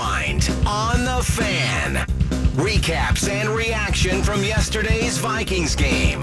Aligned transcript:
Rewind 0.00 0.50
on 0.66 1.04
the 1.04 1.22
fan. 1.22 2.06
Recaps 2.56 3.28
and 3.28 3.50
reaction 3.50 4.22
from 4.22 4.42
yesterday's 4.42 5.18
Vikings 5.18 5.76
game. 5.76 6.20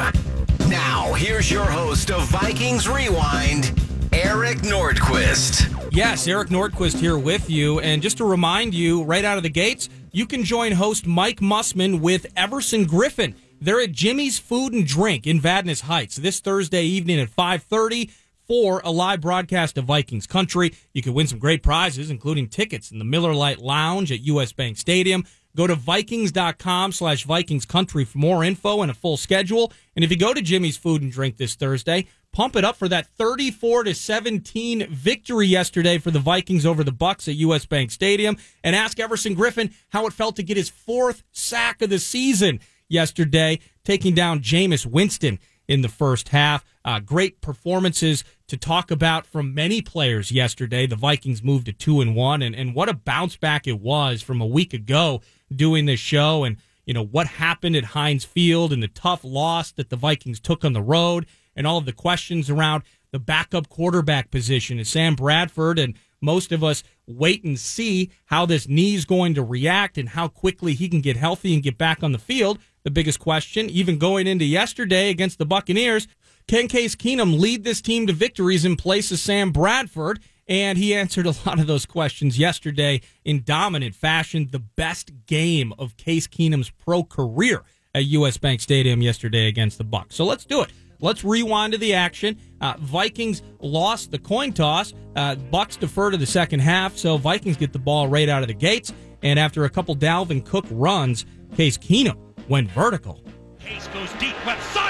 Now, 0.67 1.13
here's 1.13 1.51
your 1.51 1.65
host 1.65 2.10
of 2.10 2.24
Vikings 2.24 2.89
Rewind, 2.89 3.79
Eric 4.11 4.60
Nordquist. 4.60 5.92
Yes, 5.92 6.28
Eric 6.28 6.49
Nordquist 6.49 6.97
here 6.97 7.19
with 7.19 7.51
you. 7.51 7.79
And 7.79 8.01
just 8.01 8.17
to 8.17 8.25
remind 8.25 8.74
you, 8.74 9.03
right 9.03 9.24
out 9.24 9.37
of 9.37 9.43
the 9.43 9.49
gates, 9.49 9.89
you 10.12 10.25
can 10.25 10.44
join 10.44 10.71
host 10.71 11.05
Mike 11.05 11.39
Mussman 11.39 12.01
with 12.01 12.25
Everson 12.35 12.87
Griffen. 12.87 13.35
They're 13.62 13.81
at 13.81 13.91
Jimmy's 13.91 14.39
Food 14.39 14.73
and 14.73 14.87
Drink 14.87 15.28
in 15.28 15.39
Vadnais 15.39 15.81
Heights 15.81 16.16
this 16.16 16.39
Thursday 16.39 16.84
evening 16.84 17.20
at 17.20 17.30
530 17.30 18.09
for 18.47 18.81
a 18.83 18.91
live 18.91 19.21
broadcast 19.21 19.77
of 19.77 19.85
Vikings 19.85 20.27
country. 20.27 20.73
You 20.93 21.01
can 21.01 21.13
win 21.13 21.27
some 21.27 21.39
great 21.39 21.63
prizes, 21.63 22.09
including 22.09 22.47
tickets 22.47 22.91
in 22.91 22.99
the 22.99 23.05
Miller 23.05 23.33
Lite 23.33 23.59
Lounge 23.59 24.11
at 24.11 24.21
U.S. 24.21 24.53
Bank 24.53 24.77
Stadium. 24.77 25.25
Go 25.55 25.65
to 25.65 25.75
Vikings.com 25.75 26.91
slash 26.91 27.23
Vikings 27.23 27.65
country 27.65 28.05
for 28.05 28.19
more 28.19 28.43
info 28.43 28.83
and 28.83 28.91
a 28.91 28.93
full 28.93 29.17
schedule. 29.17 29.73
And 29.95 30.05
if 30.05 30.11
you 30.11 30.17
go 30.17 30.33
to 30.33 30.41
Jimmy's 30.41 30.77
Food 30.77 31.02
and 31.02 31.11
Drink 31.11 31.38
this 31.38 31.55
Thursday, 31.55 32.05
pump 32.31 32.55
it 32.55 32.63
up 32.63 32.75
for 32.75 32.88
that 32.88 33.07
34 33.07 33.85
to 33.85 33.95
17 33.95 34.88
victory 34.91 35.47
yesterday 35.47 35.97
for 35.97 36.11
the 36.11 36.19
Vikings 36.19 36.63
over 36.63 36.83
the 36.83 36.91
Bucks 36.91 37.27
at 37.27 37.33
US 37.35 37.66
Bank 37.66 37.89
Stadium 37.89 38.38
and 38.63 38.75
ask 38.75 38.99
Everson 38.99 39.35
Griffen 39.35 39.73
how 39.89 40.05
it 40.05 40.13
felt 40.13 40.35
to 40.35 40.43
get 40.43 40.57
his 40.57 40.69
fourth 40.69 41.23
sack 41.31 41.81
of 41.81 41.89
the 41.89 41.97
season 41.97 42.59
yesterday, 42.88 43.59
taking 43.83 44.13
down 44.13 44.41
Jameis 44.41 44.85
Winston 44.85 45.39
in 45.67 45.81
the 45.81 45.89
first 45.89 46.29
half. 46.29 46.63
Uh, 46.85 46.99
great 46.99 47.41
performances 47.41 48.23
to 48.47 48.57
talk 48.57 48.91
about 48.91 49.25
from 49.25 49.53
many 49.53 49.81
players 49.81 50.31
yesterday. 50.31 50.88
The 50.88 50.95
Vikings 50.95 51.44
moved 51.44 51.66
to 51.66 51.73
two 51.73 52.02
and 52.02 52.16
one, 52.16 52.41
and, 52.41 52.55
and 52.55 52.73
what 52.73 52.89
a 52.89 52.94
bounce 52.94 53.35
back 53.35 53.67
it 53.67 53.80
was 53.80 54.22
from 54.22 54.41
a 54.41 54.45
week 54.45 54.73
ago 54.73 55.22
doing 55.53 55.85
this 55.85 55.99
show, 55.99 56.44
and 56.44 56.57
you 56.85 56.94
know 56.94 57.03
what 57.03 57.27
happened 57.27 57.75
at 57.75 57.83
Heinz 57.83 58.23
Field 58.23 58.72
and 58.72 58.81
the 58.81 58.88
tough 58.88 59.23
loss 59.23 59.72
that 59.73 59.89
the 59.89 59.95
Vikings 59.95 60.39
took 60.39 60.63
on 60.63 60.73
the 60.73 60.81
road, 60.81 61.25
and 61.55 61.67
all 61.67 61.77
of 61.77 61.85
the 61.85 61.94
questions 61.94 62.49
around 62.49 62.83
the 63.11 63.19
backup 63.19 63.69
quarterback 63.69 64.31
position. 64.31 64.79
is 64.79 64.89
Sam 64.89 65.16
Bradford 65.16 65.79
and 65.79 65.95
most 66.22 66.52
of 66.52 66.63
us 66.63 66.83
wait 67.05 67.44
and 67.44 67.59
see 67.59 68.11
how 68.25 68.45
this 68.45 68.67
knee 68.67 68.95
is 68.95 69.05
going 69.05 69.33
to 69.35 69.44
react 69.44 69.97
and 69.97 70.09
how 70.09 70.27
quickly 70.27 70.73
he 70.73 70.89
can 70.89 71.02
get 71.02 71.16
healthy 71.16 71.53
and 71.53 71.63
get 71.63 71.77
back 71.77 72.03
on 72.03 72.11
the 72.11 72.17
field. 72.17 72.59
The 72.83 72.91
biggest 72.91 73.19
question, 73.19 73.69
even 73.69 73.97
going 73.97 74.27
into 74.27 74.45
yesterday 74.45 75.09
against 75.09 75.38
the 75.38 75.45
Buccaneers, 75.45 76.07
can 76.48 76.70
Case 76.70 76.95
Keenum 76.95 77.40
lead 77.40 77.66
this 77.66 77.81
team 77.81 78.08
to 78.08 78.14
victories 78.14 78.64
in 78.64 78.78
place 78.78 79.12
of 79.12 79.20
Sam 79.20 79.52
Bradford? 79.52 80.20
And 80.48 80.78
he 80.78 80.95
answered 80.95 81.26
a 81.26 81.34
lot 81.45 81.59
of 81.59 81.67
those 81.67 81.86
questions 81.86 82.40
yesterday 82.40 83.02
in 83.26 83.44
dominant 83.44 83.95
fashion. 83.95 84.48
The 84.50 84.59
best 84.59 85.12
game 85.25 85.73
of 85.78 85.98
Case 85.98 86.25
Keenum's 86.25 86.70
pro 86.70 87.03
career 87.03 87.64
at 87.94 88.06
US 88.06 88.38
Bank 88.38 88.62
Stadium 88.62 89.02
yesterday 89.02 89.48
against 89.48 89.78
the 89.78 89.84
Bucks. 89.84 90.16
So 90.16 90.23
let's 90.23 90.45
do 90.45 90.62
it. 90.62 90.72
Let's 91.02 91.23
rewind 91.23 91.73
to 91.73 91.80
the 91.80 91.94
action. 91.94 92.38
Uh, 92.62 92.75
Vikings 92.80 93.42
lost 93.59 94.12
the 94.12 94.18
coin 94.18 94.53
toss. 94.53 94.94
Uh, 95.18 95.36
Bucks 95.36 95.75
defer 95.75 96.12
to 96.12 96.18
the 96.18 96.25
second 96.25 96.62
half, 96.62 96.98
so 96.98 97.18
Vikings 97.18 97.58
get 97.58 97.73
the 97.73 97.80
ball 97.80 98.08
right 98.08 98.30
out 98.30 98.42
of 98.42 98.48
the 98.48 98.53
gates. 98.53 98.94
And 99.22 99.38
after 99.38 99.66
a 99.66 99.70
couple 99.70 99.95
Dalvin 99.95 100.45
Cook 100.45 100.66
runs, 100.72 101.25
Case 101.56 101.78
Keenum 101.78 102.18
went 102.48 102.72
vertical. 102.72 103.22
Case 103.59 103.88
goes 103.90 104.12
deep 104.14 104.34
left 104.45 104.64
side 104.73 104.86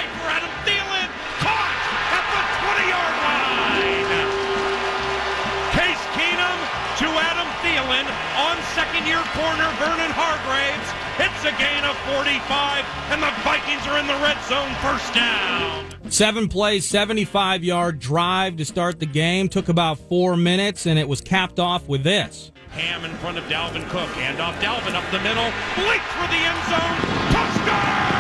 on 8.38 8.56
second 8.78 9.06
year 9.08 9.22
corner 9.34 9.67
Vernon 9.82 10.14
Hargreaves. 10.14 10.89
It's 11.17 11.42
a 11.44 11.54
gain 11.58 11.84
of 11.84 11.98
45, 12.14 12.86
and 13.10 13.22
the 13.22 13.34
Vikings 13.42 13.82
are 13.88 13.98
in 13.98 14.06
the 14.06 14.14
red 14.22 14.38
zone 14.45 14.73
first 14.86 15.11
down. 15.14 16.11
Seven 16.11 16.48
plays, 16.48 16.88
75 16.88 17.64
yard 17.64 18.00
drive 18.00 18.58
to 18.58 18.66
start 18.66 19.00
the 19.00 19.08
game. 19.08 19.50
Took 19.50 19.70
about 19.70 19.98
four 19.98 20.38
minutes, 20.38 20.86
and 20.86 21.00
it 21.00 21.10
was 21.10 21.22
capped 21.22 21.60
off 21.60 21.88
with 21.88 22.04
this. 22.04 22.52
Ham 22.70 23.04
in 23.04 23.11
front 23.17 23.39
of 23.39 23.44
Dalvin 23.45 23.89
Cook. 23.89 24.10
Hand 24.10 24.40
off 24.40 24.56
Dalvin 24.61 24.94
up 24.94 25.10
the 25.11 25.20
middle. 25.20 25.45
Leap 25.90 26.02
for 26.02 26.28
the 26.28 26.38
end 26.38 26.61
zone. 26.70 27.34
Touchdown! 27.34 28.17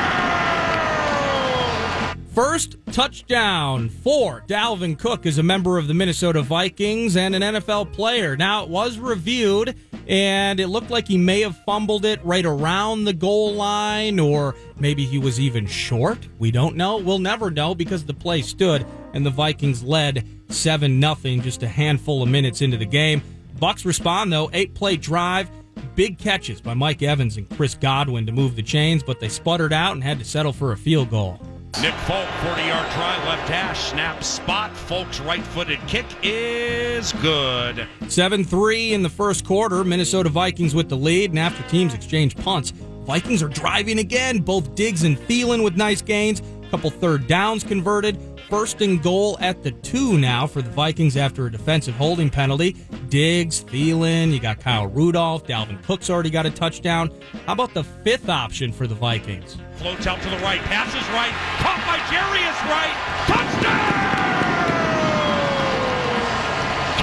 First 2.37 2.77
touchdown 2.91 3.89
for 3.89 4.43
Dalvin 4.45 4.99
Cook 4.99 5.25
as 5.25 5.39
a 5.39 5.43
member 5.43 5.79
of 5.79 5.87
the 5.87 5.95
Minnesota 5.95 6.43
Vikings 6.43 7.17
and 7.17 7.33
an 7.33 7.41
NFL 7.41 7.91
player. 7.93 8.37
Now, 8.37 8.61
it 8.61 8.69
was 8.69 8.99
reviewed, 8.99 9.75
and 10.07 10.59
it 10.59 10.67
looked 10.67 10.91
like 10.91 11.07
he 11.07 11.17
may 11.17 11.41
have 11.41 11.57
fumbled 11.63 12.05
it 12.05 12.23
right 12.23 12.45
around 12.45 13.05
the 13.05 13.13
goal 13.13 13.55
line, 13.55 14.19
or 14.19 14.53
maybe 14.77 15.03
he 15.03 15.17
was 15.17 15.39
even 15.39 15.65
short. 15.65 16.27
We 16.37 16.51
don't 16.51 16.75
know. 16.75 16.97
We'll 16.97 17.17
never 17.17 17.49
know 17.49 17.73
because 17.73 18.05
the 18.05 18.13
play 18.13 18.43
stood, 18.43 18.85
and 19.15 19.25
the 19.25 19.31
Vikings 19.31 19.81
led 19.81 20.23
7 20.49 21.01
0 21.01 21.15
just 21.41 21.63
a 21.63 21.67
handful 21.67 22.21
of 22.21 22.29
minutes 22.29 22.61
into 22.61 22.77
the 22.77 22.85
game. 22.85 23.23
Bucks 23.59 23.83
respond 23.83 24.31
though, 24.31 24.51
eight 24.53 24.75
play 24.75 24.95
drive, 24.95 25.49
big 25.95 26.19
catches 26.19 26.61
by 26.61 26.75
Mike 26.75 27.01
Evans 27.01 27.37
and 27.37 27.49
Chris 27.49 27.73
Godwin 27.73 28.27
to 28.27 28.31
move 28.31 28.55
the 28.55 28.61
chains, 28.61 29.01
but 29.01 29.19
they 29.19 29.27
sputtered 29.27 29.73
out 29.73 29.93
and 29.93 30.03
had 30.03 30.19
to 30.19 30.25
settle 30.25 30.53
for 30.53 30.71
a 30.71 30.77
field 30.77 31.09
goal. 31.09 31.41
Nick 31.79 31.93
Folk, 31.93 32.27
40 32.43 32.63
yard 32.63 32.91
try, 32.93 33.23
left 33.27 33.47
hash, 33.47 33.91
snap, 33.91 34.23
spot. 34.23 34.75
Folk's 34.75 35.19
right 35.19 35.43
footed 35.43 35.79
kick 35.85 36.07
is 36.23 37.13
good. 37.21 37.87
7 38.07 38.43
3 38.43 38.93
in 38.93 39.03
the 39.03 39.09
first 39.09 39.45
quarter. 39.45 39.83
Minnesota 39.83 40.29
Vikings 40.29 40.73
with 40.73 40.89
the 40.89 40.97
lead, 40.97 41.29
and 41.29 41.37
after 41.37 41.61
teams 41.69 41.93
exchange 41.93 42.35
punts, 42.35 42.71
Vikings 43.05 43.43
are 43.43 43.47
driving 43.47 43.99
again. 43.99 44.39
Both 44.39 44.73
Diggs 44.73 45.03
and 45.03 45.19
Thielen 45.19 45.63
with 45.63 45.77
nice 45.77 46.01
gains. 46.01 46.41
Couple 46.71 46.89
third 46.89 47.27
downs 47.27 47.63
converted. 47.63 48.17
First 48.49 48.79
and 48.81 49.03
goal 49.03 49.37
at 49.41 49.61
the 49.63 49.71
two 49.71 50.17
now 50.17 50.47
for 50.47 50.61
the 50.61 50.69
Vikings 50.69 51.17
after 51.17 51.47
a 51.47 51.51
defensive 51.51 51.95
holding 51.95 52.29
penalty. 52.29 52.77
Diggs, 53.09 53.65
Thielen, 53.65 54.31
you 54.31 54.39
got 54.39 54.61
Kyle 54.61 54.87
Rudolph, 54.87 55.45
Dalvin 55.45 55.83
Cook's 55.83 56.09
already 56.09 56.29
got 56.29 56.45
a 56.45 56.49
touchdown. 56.49 57.11
How 57.45 57.51
about 57.53 57.73
the 57.73 57.83
fifth 57.83 58.29
option 58.29 58.71
for 58.71 58.87
the 58.87 58.95
Vikings? 58.95 59.57
Floats 59.75 60.07
out 60.07 60.21
to 60.21 60.29
the 60.29 60.37
right, 60.37 60.61
passes 60.61 61.05
right, 61.09 61.33
caught 61.59 61.83
by 61.85 61.99
Jarius 62.07 62.59
Wright. 62.71 62.95
Touchdown! 63.27 64.07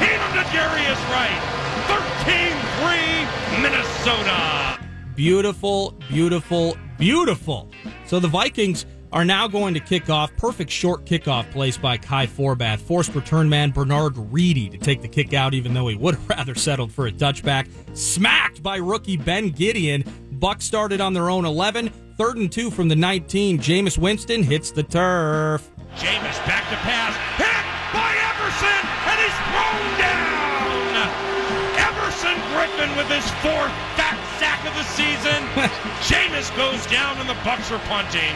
Keenum 0.00 0.32
to 0.32 0.44
Jarius 0.48 1.02
Wright. 1.12 1.54
13 2.24 2.56
3 2.80 3.62
Minnesota. 3.62 4.78
Beautiful, 5.14 5.90
beautiful, 6.08 6.78
beautiful. 6.98 7.70
So 8.06 8.18
the 8.18 8.28
Vikings 8.28 8.86
are 9.14 9.24
now 9.24 9.46
going 9.46 9.72
to 9.72 9.80
kick 9.80 10.10
off. 10.10 10.36
Perfect 10.36 10.70
short 10.70 11.06
kickoff 11.06 11.48
placed 11.52 11.80
by 11.80 11.96
Kai 11.96 12.26
Forbath. 12.26 12.80
Forced 12.80 13.14
return 13.14 13.48
man 13.48 13.70
Bernard 13.70 14.14
Reedy 14.16 14.68
to 14.68 14.76
take 14.76 15.00
the 15.02 15.08
kick 15.08 15.32
out, 15.32 15.54
even 15.54 15.72
though 15.72 15.86
he 15.86 15.94
would 15.94 16.16
have 16.16 16.28
rather 16.36 16.54
settled 16.56 16.92
for 16.92 17.06
a 17.06 17.12
touchback. 17.12 17.68
Smacked 17.96 18.62
by 18.62 18.76
rookie 18.76 19.16
Ben 19.16 19.52
Gedeon. 19.52 20.04
Buck 20.32 20.60
started 20.60 21.00
on 21.00 21.14
their 21.14 21.30
own 21.30 21.44
11. 21.44 21.90
Third 22.18 22.36
and 22.36 22.50
two 22.50 22.70
from 22.70 22.88
the 22.88 22.96
19. 22.96 23.58
Jameis 23.58 23.96
Winston 23.96 24.42
hits 24.42 24.72
the 24.72 24.82
turf. 24.82 25.70
Jameis 25.94 26.38
back 26.44 26.68
to 26.70 26.76
pass. 26.82 27.14
Hit 27.38 27.64
by 27.94 28.10
Everson, 28.34 28.82
and 29.06 29.18
he's 29.22 29.38
thrown 29.46 29.98
down. 30.02 31.06
Everson 31.78 32.34
Griffen 32.50 32.96
with 32.96 33.06
his 33.06 33.30
fourth 33.42 33.70
fat 33.94 34.18
sack 34.42 34.66
of 34.66 34.74
the 34.74 34.82
season. 34.90 35.46
Jameis 36.02 36.54
goes 36.56 36.84
down, 36.90 37.16
and 37.18 37.28
the 37.28 37.38
Bucks 37.44 37.70
are 37.70 37.78
punting. 37.86 38.34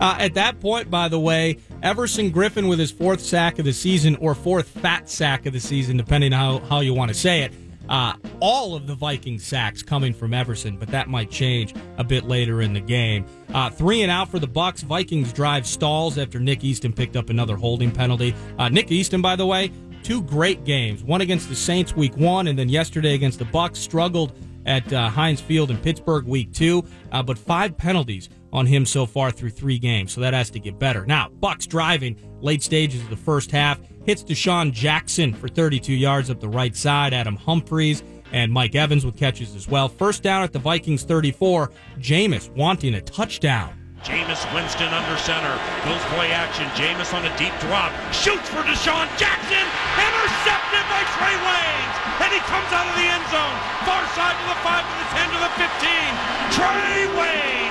Uh, 0.00 0.16
at 0.18 0.34
that 0.34 0.60
point, 0.60 0.90
by 0.90 1.08
the 1.08 1.20
way, 1.20 1.58
Everson 1.82 2.32
Griffen 2.32 2.68
with 2.68 2.78
his 2.78 2.90
fourth 2.90 3.20
sack 3.20 3.58
of 3.58 3.64
the 3.64 3.72
season 3.72 4.16
or 4.16 4.34
fourth 4.34 4.68
fat 4.68 5.08
sack 5.08 5.46
of 5.46 5.52
the 5.52 5.60
season, 5.60 5.96
depending 5.96 6.32
on 6.32 6.60
how, 6.60 6.66
how 6.66 6.80
you 6.80 6.94
want 6.94 7.10
to 7.10 7.14
say 7.14 7.42
it. 7.42 7.52
Uh, 7.88 8.14
all 8.40 8.74
of 8.74 8.86
the 8.86 8.94
Viking 8.94 9.38
sacks 9.38 9.82
coming 9.82 10.14
from 10.14 10.32
Everson, 10.32 10.78
but 10.78 10.88
that 10.88 11.08
might 11.08 11.30
change 11.30 11.74
a 11.98 12.04
bit 12.04 12.24
later 12.24 12.62
in 12.62 12.72
the 12.72 12.80
game. 12.80 13.26
Uh, 13.52 13.68
three 13.68 14.00
and 14.02 14.10
out 14.10 14.30
for 14.30 14.38
the 14.38 14.46
Bucks. 14.46 14.82
Vikings 14.82 15.32
drive 15.32 15.66
stalls 15.66 16.16
after 16.16 16.40
Nick 16.40 16.64
Easton 16.64 16.92
picked 16.92 17.16
up 17.16 17.28
another 17.28 17.56
holding 17.56 17.90
penalty. 17.90 18.34
Uh, 18.58 18.70
Nick 18.70 18.90
Easton, 18.90 19.20
by 19.20 19.36
the 19.36 19.44
way, 19.44 19.70
two 20.02 20.22
great 20.22 20.64
games. 20.64 21.04
One 21.04 21.20
against 21.20 21.48
the 21.50 21.54
Saints 21.54 21.94
week 21.94 22.16
one, 22.16 22.48
and 22.48 22.58
then 22.58 22.70
yesterday 22.70 23.14
against 23.14 23.38
the 23.38 23.44
Bucks. 23.44 23.78
Struggled 23.78 24.32
at 24.66 24.90
uh, 24.92 25.10
Heinz 25.10 25.42
Field 25.42 25.70
in 25.70 25.76
Pittsburgh 25.76 26.24
week 26.24 26.52
two, 26.54 26.84
uh, 27.12 27.22
but 27.22 27.38
five 27.38 27.76
penalties 27.76 28.30
on 28.54 28.66
him 28.66 28.86
so 28.86 29.04
far 29.04 29.32
through 29.32 29.50
three 29.50 29.78
games, 29.78 30.12
so 30.12 30.20
that 30.20 30.32
has 30.32 30.48
to 30.50 30.60
get 30.60 30.78
better. 30.78 31.04
Now, 31.04 31.28
Bucks 31.28 31.66
driving 31.66 32.16
late 32.40 32.62
stages 32.62 33.02
of 33.02 33.10
the 33.10 33.16
first 33.16 33.50
half 33.50 33.80
hits 34.06 34.22
DeSean 34.22 34.72
Jackson 34.72 35.34
for 35.34 35.48
32 35.48 35.92
yards 35.92 36.30
up 36.30 36.40
the 36.40 36.48
right 36.48 36.74
side. 36.74 37.12
Adam 37.12 37.36
Humphries 37.36 38.02
and 38.32 38.52
Mike 38.52 38.74
Evans 38.74 39.04
with 39.04 39.16
catches 39.16 39.54
as 39.56 39.68
well. 39.68 39.88
First 39.88 40.22
down 40.22 40.44
at 40.44 40.52
the 40.52 40.58
Vikings 40.58 41.02
34. 41.02 41.70
Jameis 41.98 42.48
wanting 42.54 42.94
a 42.94 43.00
touchdown. 43.00 43.74
Jameis 44.04 44.44
Winston 44.54 44.92
under 44.92 45.16
center. 45.16 45.56
Goes 45.82 46.04
play 46.14 46.30
action. 46.30 46.68
Jameis 46.76 47.10
on 47.16 47.24
a 47.24 47.32
deep 47.36 47.56
drop. 47.58 47.90
Shoots 48.12 48.46
for 48.52 48.62
DeSean 48.62 49.08
Jackson. 49.18 49.64
Intercepted 49.98 50.84
by 50.92 51.02
Trae 51.16 51.38
Waynes. 51.42 51.96
And 52.22 52.30
he 52.30 52.40
comes 52.44 52.70
out 52.70 52.86
of 52.86 52.94
the 52.94 53.08
end 53.08 53.24
zone. 53.32 53.56
Far 53.88 54.04
side 54.14 54.36
to 54.36 54.46
the 54.46 54.60
5 54.62 54.84
to 54.84 54.94
the 55.00 55.08
10 55.10 55.32
to 55.32 55.38
the 55.40 55.52
15. 55.56 56.12
Trae 56.52 57.06
Waynes 57.16 57.63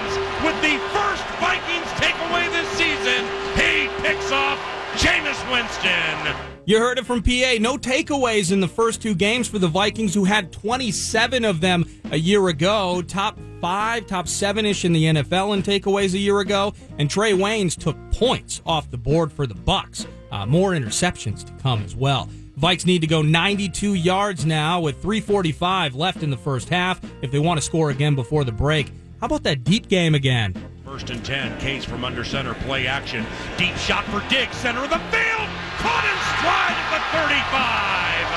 with 0.43 0.61
the 0.61 0.77
first 0.91 1.23
Vikings 1.39 1.87
takeaway 1.97 2.51
this 2.51 2.67
season. 2.77 3.25
He 3.55 3.87
picks 4.01 4.31
off 4.31 4.59
Jameis 4.95 5.39
Winston. 5.51 6.35
You 6.65 6.79
heard 6.79 6.97
it 6.97 7.05
from 7.05 7.21
PA. 7.21 7.55
No 7.59 7.77
takeaways 7.77 8.51
in 8.51 8.59
the 8.59 8.67
first 8.67 9.01
two 9.01 9.15
games 9.15 9.47
for 9.47 9.59
the 9.59 9.67
Vikings, 9.67 10.13
who 10.13 10.23
had 10.23 10.51
27 10.51 11.43
of 11.43 11.61
them 11.61 11.85
a 12.11 12.17
year 12.17 12.47
ago. 12.47 13.01
Top 13.01 13.37
five, 13.59 14.05
top 14.07 14.27
seven 14.27 14.65
ish 14.65 14.85
in 14.85 14.93
the 14.93 15.05
NFL 15.05 15.53
in 15.53 15.63
takeaways 15.63 16.13
a 16.13 16.19
year 16.19 16.39
ago. 16.39 16.73
And 16.97 17.09
Trae 17.09 17.35
Waynes 17.35 17.77
took 17.77 17.97
points 18.11 18.61
off 18.65 18.89
the 18.91 18.97
board 18.97 19.31
for 19.31 19.47
the 19.47 19.55
Bucks. 19.55 20.05
Uh, 20.31 20.45
more 20.45 20.71
interceptions 20.71 21.43
to 21.45 21.53
come 21.61 21.81
as 21.83 21.95
well. 21.95 22.29
Vikes 22.63 22.85
need 22.85 23.01
to 23.01 23.07
go 23.07 23.21
92 23.21 23.93
yards 23.93 24.45
now 24.45 24.79
with 24.79 25.03
3:45 25.03 25.95
left 25.95 26.23
in 26.23 26.29
the 26.29 26.37
first 26.37 26.69
half 26.69 27.01
if 27.21 27.29
they 27.29 27.37
want 27.37 27.59
to 27.59 27.61
score 27.61 27.89
again 27.89 28.15
before 28.15 28.45
the 28.45 28.53
break. 28.53 28.87
How 29.19 29.25
about 29.25 29.43
that 29.43 29.65
deep 29.65 29.89
game 29.89 30.15
again? 30.15 30.55
First 30.85 31.09
and 31.09 31.19
10, 31.25 31.59
Case 31.59 31.83
from 31.83 32.05
under 32.05 32.23
center, 32.23 32.53
play 32.53 32.87
action. 32.87 33.25
Deep 33.57 33.75
shot 33.75 34.05
for 34.05 34.23
Diggs, 34.29 34.55
center 34.55 34.79
of 34.79 34.89
the 34.89 35.03
field. 35.11 35.49
Caught 35.83 36.07
in 36.07 36.19
stride 36.39 36.77
at 36.79 36.87
the 36.95 37.01
35. 37.11 38.31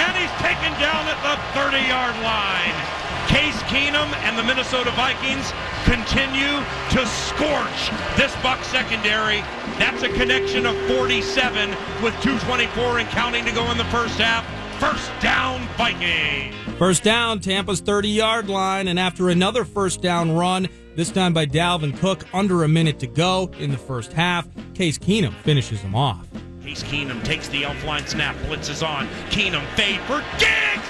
And 0.00 0.16
he's 0.16 0.32
taken 0.40 0.72
down 0.80 1.04
at 1.04 1.20
the 1.20 1.36
30 1.60 1.76
yard 1.86 2.16
line. 2.24 2.95
Case 3.36 3.62
Keenum 3.64 4.10
and 4.24 4.38
the 4.38 4.42
Minnesota 4.42 4.90
Vikings 4.92 5.52
continue 5.84 6.56
to 6.88 7.06
scorch 7.06 7.90
this 8.16 8.34
Buck 8.42 8.64
secondary. 8.64 9.40
That's 9.78 10.02
a 10.02 10.08
connection 10.08 10.64
of 10.64 10.74
47 10.86 11.68
with 12.02 12.14
224 12.22 13.00
and 13.00 13.08
counting 13.10 13.44
to 13.44 13.52
go 13.52 13.70
in 13.70 13.76
the 13.76 13.84
first 13.84 14.18
half. 14.18 14.42
First 14.80 15.10
down, 15.20 15.68
Vikings. 15.76 16.54
First 16.78 17.02
down, 17.02 17.40
Tampa's 17.40 17.80
30 17.80 18.08
yard 18.08 18.48
line, 18.48 18.88
and 18.88 18.98
after 18.98 19.28
another 19.28 19.66
first 19.66 20.00
down 20.00 20.34
run, 20.34 20.66
this 20.94 21.10
time 21.10 21.34
by 21.34 21.44
Dalvin 21.44 21.94
Cook, 21.98 22.24
under 22.32 22.64
a 22.64 22.68
minute 22.68 22.98
to 23.00 23.06
go 23.06 23.50
in 23.58 23.70
the 23.70 23.76
first 23.76 24.14
half, 24.14 24.48
Case 24.72 24.96
Keenum 24.96 25.34
finishes 25.42 25.82
him 25.82 25.94
off. 25.94 26.26
Case 26.62 26.82
Keenum 26.84 27.22
takes 27.22 27.48
the 27.48 27.64
elf 27.64 27.84
line 27.84 28.06
snap, 28.06 28.34
blitzes 28.46 28.82
on. 28.82 29.06
Keenum 29.28 29.62
fade 29.74 30.00
for 30.06 30.24
Diggs! 30.38 30.88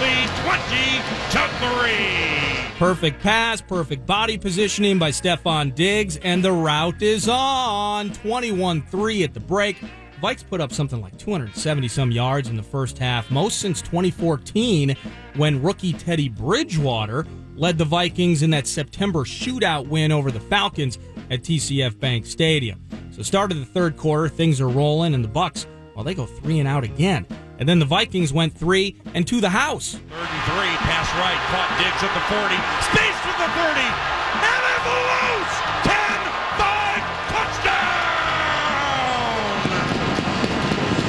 Lead 0.00 0.28
20 0.44 0.98
to 1.32 1.48
3. 1.58 2.78
Perfect 2.78 3.20
pass, 3.20 3.60
perfect 3.60 4.06
body 4.06 4.38
positioning 4.38 4.98
by 4.98 5.10
Stefon 5.10 5.74
Diggs, 5.74 6.16
and 6.18 6.44
the 6.44 6.52
route 6.52 7.02
is 7.02 7.28
on. 7.28 8.12
21 8.12 8.82
3 8.82 9.24
at 9.24 9.34
the 9.34 9.40
break. 9.40 9.76
Vikes 10.22 10.46
put 10.48 10.60
up 10.60 10.72
something 10.72 11.00
like 11.00 11.16
270 11.18 11.88
some 11.88 12.10
yards 12.10 12.48
in 12.48 12.56
the 12.56 12.62
first 12.62 12.98
half, 12.98 13.30
most 13.30 13.58
since 13.58 13.80
2014 13.82 14.96
when 15.36 15.62
rookie 15.62 15.92
Teddy 15.92 16.28
Bridgewater 16.28 17.26
led 17.56 17.78
the 17.78 17.84
Vikings 17.84 18.42
in 18.42 18.50
that 18.50 18.66
September 18.66 19.20
shootout 19.24 19.88
win 19.88 20.12
over 20.12 20.30
the 20.30 20.40
Falcons 20.40 20.98
at 21.30 21.42
TCF 21.42 21.98
Bank 21.98 22.26
Stadium. 22.26 22.84
So 23.10 23.22
start 23.22 23.50
of 23.50 23.58
the 23.58 23.64
third 23.64 23.96
quarter, 23.96 24.28
things 24.28 24.60
are 24.60 24.68
rolling, 24.68 25.14
and 25.14 25.24
the 25.24 25.28
Bucks, 25.28 25.66
well, 25.94 26.04
they 26.04 26.14
go 26.14 26.26
three 26.26 26.60
and 26.60 26.68
out 26.68 26.84
again. 26.84 27.26
And 27.58 27.68
then 27.68 27.80
the 27.80 27.84
Vikings 27.84 28.32
went 28.32 28.54
three 28.54 28.94
and 29.14 29.26
to 29.26 29.40
the 29.40 29.50
house. 29.50 29.92
Third 29.92 30.30
and 30.30 30.42
three, 30.46 30.74
pass 30.86 31.10
right, 31.18 31.40
caught 31.50 31.74
Diggs 31.74 31.98
at 32.06 32.14
the 32.14 32.22
40, 32.30 32.54
space 32.86 33.18
to 33.26 33.32
the 33.34 33.50
30, 33.50 33.82
and 34.46 34.62
it's 34.62 34.86
loose! 34.86 35.58
10 35.90 35.98
5 36.54 37.02
touchdown! 37.34 37.98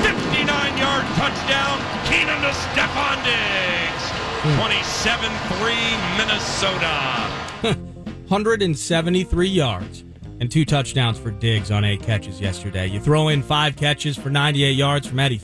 59 0.02 0.74
yard 0.82 1.06
touchdown, 1.22 1.78
Keenum 2.10 2.42
to 2.42 2.50
Stefon 2.50 3.22
Diggs. 3.22 4.10
Hmm. 4.42 4.58
27 4.58 5.30
3 5.62 5.78
Minnesota. 6.18 6.98
173 8.30 9.48
yards 9.48 10.04
and 10.40 10.52
two 10.52 10.66
touchdowns 10.66 11.20
for 11.20 11.32
Diggs 11.32 11.72
on 11.72 11.84
eight 11.84 12.02
catches 12.02 12.40
yesterday. 12.40 12.88
You 12.88 13.00
throw 13.00 13.28
in 13.28 13.44
five 13.44 13.76
catches 13.76 14.18
for 14.18 14.30
98 14.30 14.72
yards 14.72 15.08
from 15.08 15.20
Adam 15.20 15.38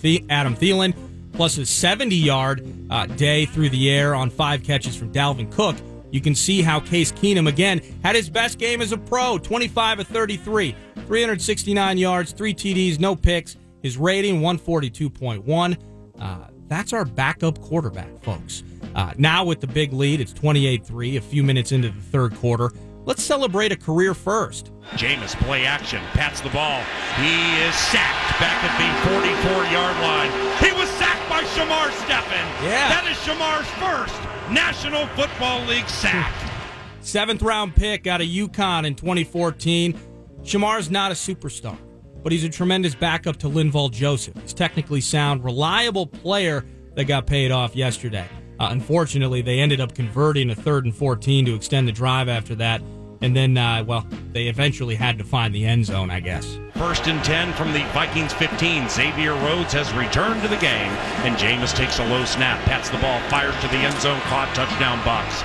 Thielen, 0.56 0.96
plus 1.34 1.58
a 1.58 1.66
70 1.66 2.16
yard 2.16 2.66
uh, 2.90 3.06
day 3.06 3.46
through 3.46 3.70
the 3.70 3.90
air 3.90 4.16
on 4.16 4.30
five 4.30 4.64
catches 4.64 4.96
from 4.96 5.12
Dalvin 5.12 5.52
Cook. 5.52 5.76
You 6.12 6.22
can 6.22 6.34
see 6.34 6.62
how 6.62 6.80
Case 6.80 7.12
Keenum 7.12 7.48
again 7.48 7.82
had 8.04 8.16
his 8.16 8.30
best 8.30 8.58
game 8.58 8.82
as 8.82 8.92
a 8.94 8.98
pro 8.98 9.38
25 9.38 10.00
of 10.00 10.08
33, 10.08 10.76
369 11.08 11.98
yards, 11.98 12.32
three 12.32 12.54
TDs, 12.54 13.00
no 13.00 13.16
picks. 13.16 13.58
His 13.82 13.98
rating 13.98 14.42
142.1. 14.42 15.78
Uh, 16.20 16.38
that's 16.68 16.92
our 16.92 17.06
backup 17.06 17.62
quarterback, 17.62 18.18
folks. 18.24 18.64
Uh, 18.96 19.14
now 19.18 19.46
with 19.46 19.60
the 19.60 19.68
big 19.68 19.94
lead, 19.94 20.20
it's 20.20 20.34
28 20.34 20.84
3, 20.84 21.18
a 21.18 21.22
few 21.22 21.44
minutes 21.44 21.72
into 21.72 21.90
the 21.90 22.02
third 22.02 22.34
quarter. 22.36 22.72
Let's 23.06 23.24
celebrate 23.24 23.72
a 23.72 23.76
career 23.76 24.16
first. 24.16 24.72
Jameis 24.94 25.36
play 25.44 25.66
action, 25.66 26.02
pats 26.14 26.42
the 26.42 26.50
ball. 26.50 26.82
He 27.18 27.62
is 27.62 27.76
sacked 27.76 28.40
back 28.40 28.64
at 28.64 28.74
the 28.82 29.10
44 29.10 29.66
yard 29.72 29.96
line. 30.02 30.32
He 30.58 30.72
was 30.74 30.90
sacked 30.98 31.30
by 31.30 31.44
Shamar 31.44 31.92
Stephen. 32.04 32.46
Yeah. 32.64 32.90
That 32.90 33.08
is 33.08 33.18
Shamar's 33.18 33.70
first 33.78 34.20
National 34.52 35.06
Football 35.10 35.64
League 35.66 35.88
sack. 35.88 36.34
Seventh 37.02 37.44
round 37.44 37.76
pick 37.76 38.08
out 38.08 38.22
of 38.22 38.28
UConn 38.28 38.88
in 38.88 38.96
2014. 38.96 39.94
Shamar's 40.42 40.90
not 40.90 41.12
a 41.12 41.16
superstar, 41.16 41.78
but 42.24 42.32
he's 42.32 42.44
a 42.44 42.50
tremendous 42.50 42.96
backup 42.96 43.38
to 43.38 43.48
Linval 43.48 43.92
Joseph. 43.92 44.36
He's 44.42 44.54
technically 44.54 45.02
sound, 45.02 45.44
reliable 45.44 46.08
player 46.08 46.66
that 46.96 47.06
got 47.06 47.28
paid 47.28 47.52
off 47.52 47.76
yesterday. 47.76 48.28
Uh, 48.60 48.68
unfortunately, 48.72 49.42
they 49.42 49.60
ended 49.60 49.82
up 49.82 49.96
converting 49.96 50.50
a 50.50 50.56
third 50.56 50.86
and 50.86 50.96
14 50.96 51.46
to 51.46 51.56
extend 51.56 51.88
the 51.88 51.92
drive 51.92 52.30
after 52.30 52.56
that. 52.56 52.82
And 53.22 53.36
then, 53.36 53.58
uh, 53.58 53.84
well, 53.86 54.06
they 54.34 54.48
eventually 54.48 54.96
had 54.96 55.18
to 55.18 55.24
find 55.24 55.54
the 55.54 55.66
end 55.66 55.86
zone, 55.86 56.10
I 56.10 56.20
guess. 56.20 56.58
First 56.76 57.08
and 57.08 57.24
10 57.24 57.54
from 57.54 57.72
the 57.74 57.80
Vikings 57.94 58.34
15. 58.34 58.90
Xavier 58.90 59.34
Rhodes 59.34 59.74
has 59.74 59.92
returned 59.94 60.42
to 60.42 60.48
the 60.48 60.58
game, 60.58 60.92
and 61.24 61.36
Jameis 61.38 61.76
takes 61.76 62.00
a 62.00 62.08
low 62.08 62.26
snap, 62.26 62.60
pats 62.66 62.90
the 62.90 62.98
ball, 62.98 63.20
fires 63.30 63.56
to 63.62 63.68
the 63.70 63.78
end 63.78 64.00
zone, 64.02 64.20
caught 64.22 64.54
touchdown 64.54 65.04
box. 65.06 65.42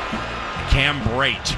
Cam 0.71 1.01
Brate 1.03 1.57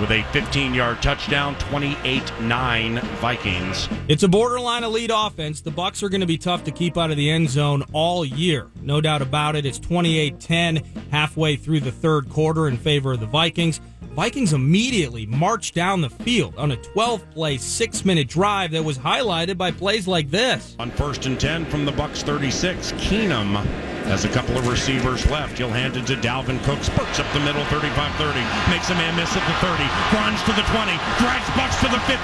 with 0.00 0.10
a 0.10 0.22
15 0.32 0.74
yard 0.74 1.02
touchdown, 1.02 1.56
28 1.58 2.32
9 2.40 3.00
Vikings. 3.00 3.88
It's 4.08 4.22
a 4.22 4.28
borderline 4.28 4.84
elite 4.84 5.10
offense. 5.12 5.60
The 5.60 5.70
Bucks 5.70 6.02
are 6.02 6.08
going 6.08 6.20
to 6.20 6.26
be 6.26 6.38
tough 6.38 6.64
to 6.64 6.70
keep 6.70 6.96
out 6.96 7.10
of 7.10 7.16
the 7.16 7.30
end 7.30 7.48
zone 7.48 7.84
all 7.92 8.24
year. 8.24 8.68
No 8.80 9.00
doubt 9.00 9.22
about 9.22 9.56
it. 9.56 9.66
It's 9.66 9.78
28-10 9.78 11.10
halfway 11.10 11.56
through 11.56 11.80
the 11.80 11.92
third 11.92 12.28
quarter 12.28 12.68
in 12.68 12.76
favor 12.76 13.12
of 13.12 13.20
the 13.20 13.26
Vikings. 13.26 13.80
Vikings 14.12 14.52
immediately 14.52 15.24
marched 15.24 15.74
down 15.74 16.02
the 16.02 16.10
field 16.10 16.54
on 16.58 16.72
a 16.72 16.76
12-play, 16.76 17.56
6-minute 17.56 18.28
drive 18.28 18.72
that 18.72 18.84
was 18.84 18.98
highlighted 18.98 19.56
by 19.56 19.70
plays 19.70 20.06
like 20.06 20.28
this. 20.30 20.76
On 20.78 20.90
first 20.90 21.24
and 21.24 21.40
10 21.40 21.64
from 21.64 21.86
the 21.86 21.92
Bucks 21.92 22.22
36, 22.22 22.92
Keenum 23.00 23.56
has 24.04 24.26
a 24.26 24.28
couple 24.28 24.58
of 24.58 24.68
receivers 24.68 25.24
left. 25.30 25.56
He'll 25.56 25.72
hand 25.72 25.96
it 25.96 26.06
to 26.12 26.16
Dalvin 26.16 26.62
Cook, 26.64 26.84
spurts 26.84 27.20
up 27.20 27.32
the 27.32 27.40
middle, 27.40 27.64
35-30, 27.72 28.36
makes 28.68 28.90
a 28.92 28.94
man 29.00 29.16
miss 29.16 29.32
at 29.32 29.40
the 29.48 29.56
30, 29.64 29.80
runs 30.12 30.44
to 30.44 30.52
the 30.52 30.66
20, 30.68 30.92
drags 31.16 31.48
Bucks 31.56 31.80
to 31.80 31.88
the 31.88 32.02
15, 32.04 32.20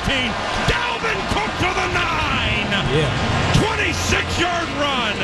Dalvin 0.68 1.20
Cook 1.32 1.52
to 1.64 1.70
the 1.72 1.88
9! 1.96 2.68
Yeah. 2.92 3.08
26-yard 3.64 4.68
run 4.76 5.16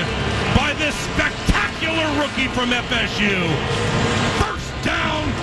by 0.57 0.73
this 0.81 0.97
spectacular 1.13 2.09
rookie 2.17 2.49
from 2.57 2.73
FSU. 2.73 3.53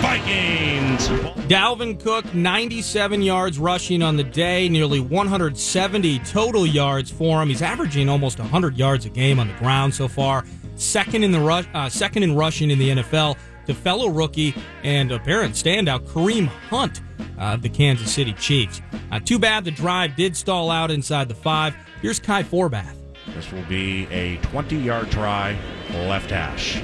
Vikings. 0.02 1.08
Dalvin 1.48 2.00
Cook, 2.00 2.34
97 2.34 3.22
yards 3.22 3.60
rushing 3.60 4.02
on 4.02 4.18
the 4.18 4.24
day, 4.24 4.68
nearly 4.68 5.00
170 5.00 6.20
total 6.20 6.66
yards 6.66 7.12
for 7.12 7.42
him. 7.42 7.50
He's 7.50 7.62
averaging 7.62 8.10
almost 8.10 8.40
100 8.40 8.78
yards 8.78 9.06
a 9.06 9.10
game 9.10 9.40
on 9.40 9.48
the 9.48 9.54
ground 9.56 9.94
so 9.94 10.08
far. 10.08 10.44
Second 10.76 11.24
in 11.24 11.32
the 11.32 11.40
rush, 11.40 11.66
uh, 11.74 11.88
second 11.88 12.24
in 12.24 12.36
rushing 12.36 12.72
in 12.72 12.80
the 12.80 12.90
NFL 12.90 13.38
to 13.68 13.74
fellow 13.74 14.10
rookie 14.10 14.56
and 14.84 15.12
apparent 15.12 15.54
standout 15.54 16.08
Kareem 16.08 16.48
Hunt 16.48 17.02
uh, 17.38 17.54
of 17.54 17.62
the 17.62 17.70
Kansas 17.70 18.12
City 18.12 18.34
Chiefs. 18.34 18.82
Uh, 19.12 19.20
too 19.20 19.38
bad 19.38 19.64
the 19.64 19.72
drive 19.72 20.16
did 20.16 20.36
stall 20.36 20.72
out 20.72 20.90
inside 20.90 21.28
the 21.28 21.36
five. 21.36 21.76
Here's 22.02 22.20
Kai 22.20 22.44
Forbath. 22.44 22.96
This 23.36 23.52
will 23.52 23.66
be 23.66 24.08
a 24.08 24.38
20-yard 24.38 25.12
try, 25.12 25.56
left 25.92 26.32
hash. 26.32 26.82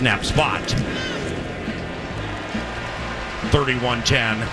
Snap 0.00 0.24
spot. 0.24 0.62
31-10. 3.50 4.48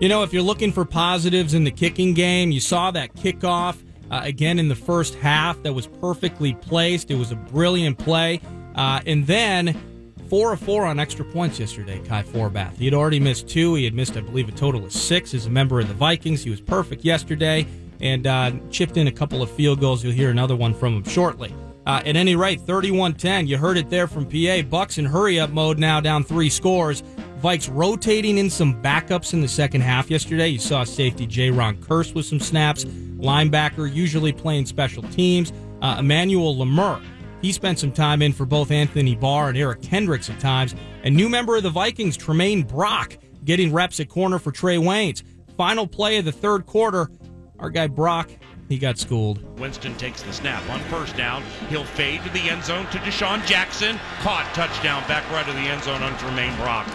You 0.00 0.08
know, 0.08 0.24
if 0.24 0.32
you're 0.32 0.42
looking 0.42 0.72
for 0.72 0.84
positives 0.84 1.54
in 1.54 1.62
the 1.62 1.70
kicking 1.70 2.12
game, 2.12 2.50
you 2.50 2.58
saw 2.58 2.90
that 2.90 3.14
kickoff 3.14 3.76
uh, 4.10 4.22
again 4.24 4.58
in 4.58 4.66
the 4.66 4.74
first 4.74 5.14
half 5.14 5.62
that 5.62 5.72
was 5.72 5.86
perfectly 5.86 6.54
placed. 6.54 7.12
It 7.12 7.14
was 7.14 7.30
a 7.30 7.36
brilliant 7.36 7.98
play. 7.98 8.40
Uh, 8.74 9.00
and 9.06 9.24
then 9.28 9.80
four 10.28 10.54
of 10.54 10.58
four 10.58 10.84
on 10.84 10.98
extra 10.98 11.24
points 11.24 11.60
yesterday, 11.60 12.00
Kai 12.04 12.24
Forbath. 12.24 12.76
He 12.76 12.84
had 12.84 12.94
already 12.94 13.20
missed 13.20 13.48
two. 13.48 13.76
He 13.76 13.84
had 13.84 13.94
missed, 13.94 14.16
I 14.16 14.22
believe, 14.22 14.48
a 14.48 14.52
total 14.52 14.84
of 14.84 14.92
six 14.92 15.34
as 15.34 15.46
a 15.46 15.50
member 15.50 15.78
of 15.78 15.86
the 15.86 15.94
Vikings. 15.94 16.42
He 16.42 16.50
was 16.50 16.60
perfect 16.60 17.04
yesterday 17.04 17.64
and 18.00 18.26
uh, 18.26 18.50
chipped 18.72 18.96
in 18.96 19.06
a 19.06 19.12
couple 19.12 19.40
of 19.40 19.52
field 19.52 19.78
goals. 19.78 20.02
You'll 20.02 20.14
hear 20.14 20.30
another 20.30 20.56
one 20.56 20.74
from 20.74 20.96
him 20.96 21.04
shortly. 21.04 21.54
Uh, 21.86 22.02
at 22.04 22.16
any 22.16 22.36
rate, 22.36 22.60
31-10. 22.60 23.48
You 23.48 23.56
heard 23.56 23.78
it 23.78 23.88
there 23.88 24.06
from 24.06 24.26
PA. 24.26 24.62
Bucks 24.62 24.98
in 24.98 25.04
hurry-up 25.04 25.50
mode 25.50 25.78
now, 25.78 26.00
down 26.00 26.24
three 26.24 26.50
scores. 26.50 27.02
Vikes 27.40 27.70
rotating 27.72 28.38
in 28.38 28.50
some 28.50 28.80
backups 28.82 29.32
in 29.32 29.40
the 29.40 29.48
second 29.48 29.80
half 29.80 30.10
yesterday. 30.10 30.48
You 30.48 30.58
saw 30.58 30.84
safety 30.84 31.26
Jayron 31.26 31.76
Kearse 31.78 32.14
with 32.14 32.26
some 32.26 32.40
snaps. 32.40 32.84
Linebacker, 32.84 33.92
usually 33.92 34.32
playing 34.32 34.66
special 34.66 35.02
teams. 35.04 35.52
Uh, 35.80 35.96
Emmanuel 35.98 36.54
Lamur 36.54 37.00
he 37.40 37.52
spent 37.52 37.78
some 37.78 37.92
time 37.92 38.22
in 38.22 38.32
for 38.32 38.44
both 38.44 38.70
Anthony 38.70 39.14
Barr 39.14 39.48
and 39.48 39.58
Eric 39.58 39.82
Kendricks 39.82 40.28
at 40.28 40.38
times. 40.40 40.74
And 41.02 41.16
new 41.16 41.28
member 41.28 41.56
of 41.56 41.62
the 41.62 41.70
Vikings, 41.70 42.16
Tramaine 42.16 42.66
Brock, 42.66 43.16
getting 43.44 43.72
reps 43.72 44.00
at 44.00 44.08
corner 44.08 44.38
for 44.38 44.52
Trae 44.52 44.78
Waynes. 44.78 45.22
Final 45.56 45.86
play 45.86 46.18
of 46.18 46.24
the 46.24 46.32
third 46.32 46.66
quarter, 46.66 47.10
our 47.58 47.70
guy 47.70 47.86
Brock, 47.86 48.30
he 48.70 48.78
got 48.78 48.96
schooled. 48.98 49.42
Winston 49.58 49.94
takes 49.96 50.22
the 50.22 50.32
snap 50.32 50.66
on 50.70 50.78
first 50.82 51.16
down. 51.16 51.42
He'll 51.68 51.84
fade 51.84 52.22
to 52.22 52.30
the 52.30 52.48
end 52.48 52.64
zone 52.64 52.86
to 52.86 52.98
DeSean 52.98 53.44
Jackson. 53.44 53.98
Caught 54.20 54.46
touchdown 54.54 55.06
back 55.08 55.28
right 55.32 55.46
of 55.46 55.54
the 55.56 55.60
end 55.60 55.82
zone 55.82 56.02
on 56.02 56.12
Tramaine 56.12 56.56
Brock. 56.56 56.86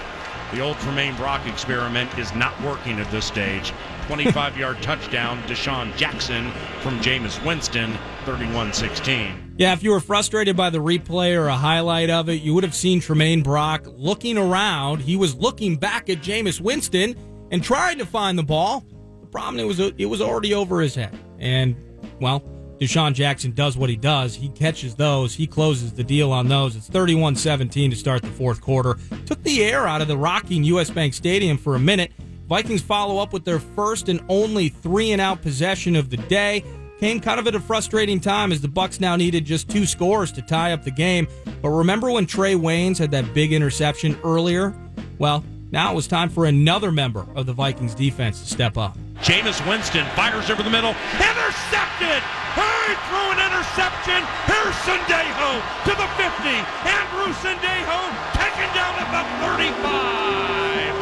The 0.54 0.62
old 0.62 0.78
Tramaine 0.78 1.18
Brock 1.18 1.46
experiment 1.46 2.18
is 2.18 2.34
not 2.34 2.60
working 2.62 2.98
at 3.00 3.12
this 3.12 3.26
stage. 3.26 3.74
25 4.08 4.58
yard 4.58 4.82
touchdown, 4.82 5.42
DeSean 5.44 5.96
Jackson 5.98 6.50
from 6.80 6.98
Jameis 7.02 7.46
Winston, 7.46 7.94
31 8.24 8.72
16. 8.72 9.56
Yeah, 9.58 9.74
if 9.74 9.84
you 9.84 9.92
were 9.92 10.00
frustrated 10.00 10.56
by 10.56 10.70
the 10.70 10.78
replay 10.78 11.38
or 11.38 11.48
a 11.48 11.58
highlight 11.58 12.10
of 12.10 12.30
it, 12.30 12.42
you 12.42 12.54
would 12.54 12.64
have 12.64 12.76
seen 12.76 13.02
Tramaine 13.02 13.44
Brock 13.44 13.86
looking 13.98 14.38
around. 14.38 15.02
He 15.02 15.18
was 15.18 15.36
looking 15.36 15.76
back 15.76 16.10
at 16.10 16.20
Jameis 16.20 16.62
Winston 16.62 17.16
and 17.52 17.62
trying 17.62 17.98
to 17.98 18.06
find 18.06 18.40
the 18.40 18.44
ball. 18.44 18.86
The 19.20 19.28
problem 19.28 19.60
it 19.60 19.68
was 19.68 19.82
it 19.82 20.06
was 20.06 20.22
already 20.22 20.54
over 20.54 20.80
his 20.80 20.96
head. 20.96 21.20
And 21.40 21.76
well, 22.20 22.44
DeSean 22.80 23.14
Jackson 23.14 23.52
does 23.52 23.78
what 23.78 23.90
he 23.90 23.96
does. 23.96 24.36
He 24.36 24.50
catches 24.50 24.96
those. 24.96 25.34
He 25.34 25.48
closes 25.48 25.94
the 25.94 26.04
deal 26.04 26.32
on 26.32 26.48
those. 26.48 26.76
It's 26.76 26.90
31-17 26.90 27.90
to 27.90 27.96
start 27.96 28.22
the 28.22 28.28
fourth 28.30 28.62
quarter. 28.62 28.98
Took 29.26 29.42
the 29.44 29.64
air 29.64 29.88
out 29.88 30.02
of 30.02 30.08
the 30.08 30.18
rocking 30.18 30.64
US 30.66 30.90
Bank 30.90 31.14
Stadium 31.14 31.58
for 31.58 31.76
a 31.76 31.80
minute. 31.80 32.12
Vikings 32.48 32.82
follow 32.82 33.20
up 33.20 33.34
with 33.34 33.46
their 33.46 33.60
first 33.60 34.10
and 34.10 34.22
only 34.30 34.70
three 34.70 35.12
and 35.12 35.22
out 35.22 35.42
possession 35.42 35.96
of 35.96 36.10
the 36.10 36.18
day. 36.18 36.64
Came 37.00 37.20
kind 37.20 37.40
of 37.40 37.48
at 37.48 37.56
a 37.56 37.60
frustrating 37.60 38.20
time 38.20 38.52
as 38.52 38.62
the 38.62 38.68
Bucks 38.68 39.00
now 39.00 39.16
needed 39.16 39.46
just 39.46 39.70
two 39.70 39.86
scores 39.86 40.32
to 40.34 40.42
tie 40.42 40.72
up 40.72 40.84
the 40.84 40.92
game. 40.92 41.28
But 41.62 41.70
remember 41.70 42.12
when 42.12 42.26
Trae 42.26 42.56
Waynes 42.56 42.98
had 42.98 43.12
that 43.12 43.34
big 43.34 43.52
interception 43.52 44.18
earlier? 44.24 44.74
Well, 45.18 45.44
now 45.72 45.92
it 45.92 45.96
was 45.96 46.08
time 46.08 46.30
for 46.30 46.46
another 46.46 46.92
member 46.92 47.26
of 47.36 47.46
the 47.48 47.54
Vikings 47.54 47.96
defense 47.96 48.42
to 48.42 48.48
step 48.48 48.78
up. 48.78 48.98
Jameis 49.22 49.60
Winston 49.68 50.06
fires 50.16 50.50
over 50.50 50.64
the 50.64 50.70
middle. 50.70 50.96
Intercepted! 51.16 52.22
Hey, 52.56 52.96
through 53.08 53.36
an 53.36 53.42
interception. 53.42 54.22
Here's 54.48 54.76
Sendejo 54.88 55.60
to 55.88 55.94
the 55.96 56.08
50. 56.16 56.56
Andrew 56.88 57.32
Sendejo 57.44 58.00
taken 58.36 58.70
down 58.76 58.96
at 59.00 59.10
the 59.12 59.24
35. 59.44 60.96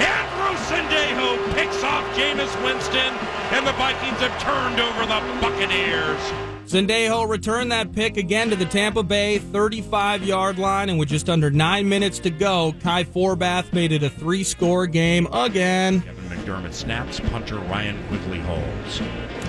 Andrew 0.00 0.54
Sendejo 0.68 1.36
picks 1.54 1.82
off 1.82 2.04
Jameis 2.16 2.54
Winston, 2.64 3.12
and 3.52 3.66
the 3.66 3.72
Vikings 3.72 4.20
have 4.20 4.36
turned 4.40 4.80
over 4.80 5.04
the 5.06 5.20
Buccaneers. 5.40 6.53
Sendejo 6.66 7.28
returned 7.28 7.70
that 7.72 7.92
pick 7.92 8.16
again 8.16 8.48
to 8.50 8.56
the 8.56 8.64
Tampa 8.64 9.02
Bay 9.02 9.38
35 9.38 10.24
yard 10.24 10.58
line, 10.58 10.88
and 10.88 10.98
with 10.98 11.10
just 11.10 11.28
under 11.28 11.50
nine 11.50 11.88
minutes 11.88 12.18
to 12.20 12.30
go, 12.30 12.74
Kai 12.80 13.04
Forbath 13.04 13.72
made 13.72 13.92
it 13.92 14.02
a 14.02 14.08
three 14.08 14.42
score 14.42 14.86
game 14.86 15.26
again. 15.32 16.00
Kevin 16.00 16.24
McDermott 16.24 16.72
snaps, 16.72 17.20
punter 17.20 17.56
Ryan 17.56 18.02
Quigley 18.08 18.40
holds. 18.40 19.02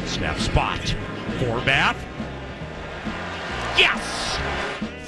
Snap 0.05 0.37
spot. 0.39 0.95
Forbath. 1.39 1.95
Yes! 3.77 4.39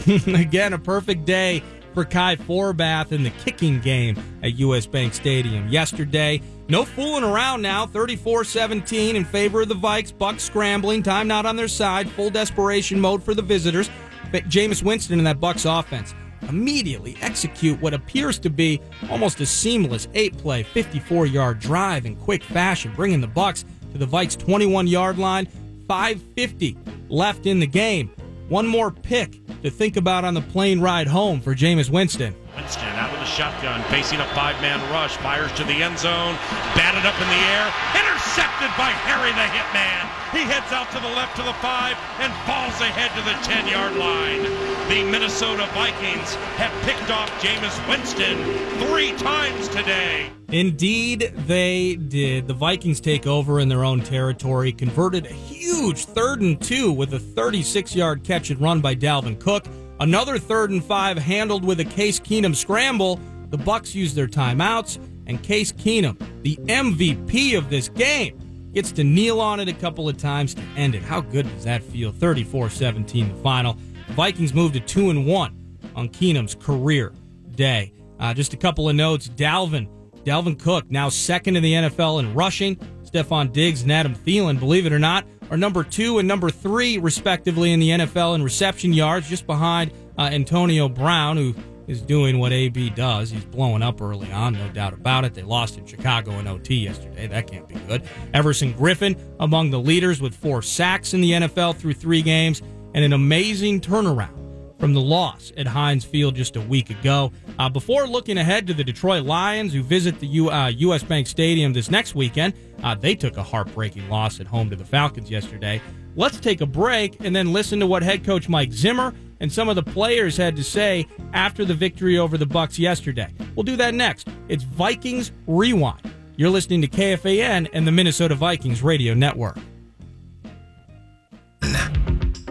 again, 0.28 0.74
a 0.74 0.80
perfect 0.80 1.26
day 1.26 1.62
for 1.98 2.06
Kai 2.06 2.36
Forbath 2.36 3.12
in 3.12 3.24
the 3.24 3.32
kicking 3.32 3.80
game 3.80 4.16
at 4.44 4.60
US 4.60 4.86
Bank 4.86 5.16
Stadium 5.16 5.68
yesterday. 5.68 6.40
No 6.70 6.86
fooling 6.86 7.24
around 7.24 7.64
now. 7.64 7.88
34-17 7.88 9.16
in 9.16 9.26
favor 9.26 9.62
of 9.62 9.70
the 9.70 9.74
Vikes. 9.74 10.16
Bucks 10.16 10.44
scrambling. 10.44 11.02
Time 11.02 11.28
not 11.28 11.48
on 11.48 11.56
their 11.56 11.68
side. 11.68 12.08
Full 12.12 12.30
desperation 12.30 13.00
mode 13.00 13.24
for 13.24 13.34
the 13.34 13.42
visitors. 13.42 13.90
But 14.32 14.44
Jameis 14.44 14.84
Winston 14.84 15.18
in 15.18 15.26
that 15.26 15.40
Bucks 15.40 15.66
offense 15.66 16.14
immediately 16.48 17.18
execute 17.22 17.82
what 17.82 17.96
appears 17.96 18.38
to 18.40 18.52
be 18.52 18.80
almost 19.10 19.40
a 19.42 19.46
seamless 19.48 20.08
eight-play, 20.14 20.66
54-yard 20.66 21.58
drive 21.58 22.06
in 22.06 22.16
quick 22.16 22.44
fashion, 22.44 22.94
bringing 22.96 23.22
the 23.22 23.28
Bucks 23.28 23.66
to 23.92 23.98
the 23.98 24.06
Vikes 24.06 24.38
21-yard 24.38 25.18
line. 25.18 25.48
550 25.88 26.78
left 27.10 27.48
in 27.48 27.60
the 27.60 27.66
game. 27.66 28.12
One 28.50 28.66
more 28.66 28.92
pick 28.92 29.46
to 29.62 29.70
think 29.70 29.98
about 29.98 30.24
on 30.24 30.34
the 30.34 30.42
plane 30.42 30.80
ride 30.80 31.08
home 31.08 31.42
for 31.42 31.54
Jameis 31.54 31.90
Winston. 31.90 32.36
Winston 32.56 32.97
shotgun, 33.38 33.84
facing 33.92 34.20
a 34.20 34.26
five 34.34 34.60
man 34.62 34.82
rush, 34.92 35.16
fires 35.18 35.54
to 35.54 35.64
the 35.66 35.84
end 35.86 36.00
zone, 36.00 36.34
batted 36.74 37.06
up 37.06 37.14
in 37.22 37.30
the 37.30 37.44
air, 37.54 37.70
intercepted 37.94 38.74
by 38.74 38.90
Harry 39.06 39.30
the 39.30 39.48
Hitman. 39.54 40.02
He 40.34 40.42
heads 40.42 40.74
out 40.74 40.90
to 40.90 41.00
the 41.00 41.14
left 41.14 41.36
to 41.36 41.44
the 41.44 41.54
five 41.62 41.96
and 42.18 42.34
falls 42.50 42.74
ahead 42.82 43.14
to 43.14 43.22
the 43.22 43.38
10 43.46 43.68
yard 43.68 43.96
line. 43.96 44.42
The 44.90 45.04
Minnesota 45.12 45.70
Vikings 45.76 46.34
have 46.58 46.74
picked 46.82 47.12
off 47.12 47.30
Jameis 47.40 47.78
Winston 47.88 48.42
three 48.88 49.12
times 49.18 49.68
today. 49.68 50.32
Indeed, 50.48 51.32
they 51.46 51.96
did. 51.96 52.48
The 52.48 52.56
Vikings 52.56 53.00
take 53.00 53.28
over 53.28 53.60
in 53.60 53.70
their 53.70 53.84
own 53.84 54.02
territory, 54.02 54.72
converted 54.72 55.28
a 55.28 55.34
huge 55.34 56.06
third 56.06 56.42
and 56.42 56.60
two 56.60 56.92
with 56.92 57.14
a 57.14 57.20
36 57.20 57.96
yard 57.96 58.24
catch 58.24 58.50
and 58.50 58.60
run 58.60 58.82
by 58.82 58.96
Dalvin 58.96 59.40
Cook. 59.40 59.66
Another 60.00 60.38
third 60.38 60.70
and 60.70 60.84
five 60.84 61.18
handled 61.18 61.66
with 61.66 61.80
a 61.80 61.86
Case 61.86 62.20
Keenum 62.20 62.56
scramble. 62.56 63.20
The 63.50 63.58
Bucks 63.58 63.96
use 63.96 64.14
their 64.14 64.28
timeouts, 64.28 65.00
and 65.26 65.42
Case 65.42 65.72
Keenum, 65.72 66.18
the 66.44 66.56
MVP 66.68 67.58
of 67.58 67.70
this 67.70 67.90
game, 67.90 68.40
gets 68.74 68.92
to 68.92 69.04
kneel 69.04 69.42
on 69.42 69.60
it 69.60 69.68
a 69.68 69.74
couple 69.74 70.08
of 70.08 70.18
times 70.18 70.54
to 70.54 70.62
end 70.76 70.94
it. 70.94 71.02
How 71.02 71.22
good 71.22 71.48
does 71.50 71.64
that 71.64 71.82
feel? 71.82 72.12
34-17 72.12 73.36
the 73.36 73.42
final. 73.42 73.78
Vikings 74.10 74.54
move 74.54 74.74
to 74.74 74.80
2 74.80 75.10
and 75.10 75.26
1 75.26 75.80
on 75.96 76.10
Keenum's 76.10 76.56
career 76.56 77.14
day. 77.56 77.92
Uh, 78.20 78.34
just 78.34 78.54
a 78.54 78.58
couple 78.58 78.88
of 78.88 78.96
notes. 78.96 79.30
Dalvin, 79.30 79.88
Dalvin 80.24 80.60
Cook, 80.60 80.90
now 80.92 81.10
second 81.10 81.56
in 81.56 81.64
the 81.64 81.74
NFL 81.74 82.20
in 82.20 82.34
rushing. 82.34 82.76
Stefon 83.04 83.52
Diggs 83.52 83.82
and 83.82 83.92
Adam 83.92 84.14
Thielen, 84.14 84.60
believe 84.60 84.86
it 84.86 84.94
or 84.94 85.00
not, 85.00 85.26
are 85.50 85.58
number 85.58 85.84
two 85.84 86.20
and 86.20 86.28
number 86.28 86.50
three, 86.50 86.98
respectively, 86.98 87.72
in 87.72 87.80
the 87.80 87.90
NFL 87.90 88.36
in 88.36 88.44
reception 88.44 88.94
yards, 88.94 89.30
just 89.30 89.46
behind 89.48 89.92
uh, 90.18 90.24
Antonio 90.24 90.90
Brown, 90.90 91.38
who 91.38 91.56
is 91.88 92.02
doing 92.02 92.38
what 92.38 92.52
AB 92.52 92.90
does. 92.92 93.30
He's 93.30 93.46
blowing 93.46 93.82
up 93.82 94.02
early 94.02 94.32
on, 94.32 94.54
no 94.54 94.68
doubt 94.70 94.94
about 94.94 95.26
it. 95.26 95.34
They 95.34 95.44
lost 95.44 95.78
in 95.78 95.86
Chicago 95.86 96.32
in 96.34 96.48
OT 96.48 96.76
yesterday. 96.76 97.28
That 97.28 97.48
can't 97.48 97.68
be 97.68 97.76
good. 97.76 98.04
Everson 98.34 98.74
Griffen 98.74 99.18
among 99.40 99.72
the 99.72 99.80
leaders 99.80 100.22
with 100.22 100.36
four 100.36 100.62
sacks 100.62 101.14
in 101.14 101.22
the 101.22 101.32
NFL 101.32 101.78
through 101.78 101.94
three 101.94 102.22
games 102.22 102.62
and 102.94 103.06
an 103.06 103.14
amazing 103.14 103.80
turnaround 103.80 104.47
from 104.80 104.94
the 104.94 105.02
loss 105.02 105.52
at 105.58 105.68
Heinz 105.68 106.06
Field 106.06 106.36
just 106.36 106.56
a 106.56 106.62
week 106.62 106.90
ago. 106.90 107.32
Uh, 107.60 107.70
before 107.70 108.08
looking 108.08 108.38
ahead 108.38 108.68
to 108.68 108.74
the 108.74 108.84
Detroit 108.84 109.24
Lions, 109.24 109.74
who 109.74 109.84
visit 109.84 110.20
the 110.20 110.28
U, 110.28 110.52
uh, 110.52 110.68
U.S. 110.68 111.04
Bank 111.04 111.28
Stadium 111.28 111.74
this 111.74 111.90
next 111.90 112.16
weekend, 112.16 112.54
uh, 112.84 112.96
they 112.96 113.16
took 113.16 113.38
a 113.38 113.44
heartbreaking 113.44 114.10
loss 114.10 114.40
at 114.40 114.48
home 114.48 114.70
to 114.70 114.76
the 114.76 114.86
Falcons 114.86 115.30
yesterday. 115.30 115.82
Let's 116.16 116.40
take 116.40 116.62
a 116.62 116.66
break 116.66 117.18
and 117.24 117.36
then 117.36 117.54
listen 117.54 117.80
to 117.80 117.88
what 117.88 118.04
head 118.04 118.24
coach 118.24 118.50
Mike 118.50 118.72
Zimmer 118.72 119.14
and 119.40 119.52
some 119.52 119.70
of 119.70 119.76
the 119.76 119.84
players 119.84 120.36
had 120.38 120.56
to 120.56 120.64
say 120.64 121.08
after 121.34 121.64
the 121.66 121.74
victory 121.74 122.18
over 122.18 122.38
the 122.38 122.46
Bucks 122.46 122.80
yesterday. 122.80 123.32
We'll 123.56 123.64
do 123.64 123.76
that 123.76 123.94
next. 123.94 124.28
It's 124.48 124.64
Vikings 124.64 125.32
Rewind. 125.46 126.12
You're 126.36 126.50
listening 126.50 126.82
to 126.82 126.88
KFAN 126.88 127.70
and 127.74 127.88
the 127.88 127.92
Minnesota 127.92 128.36
Vikings 128.36 128.82
Radio 128.84 129.14
Network. 129.14 129.58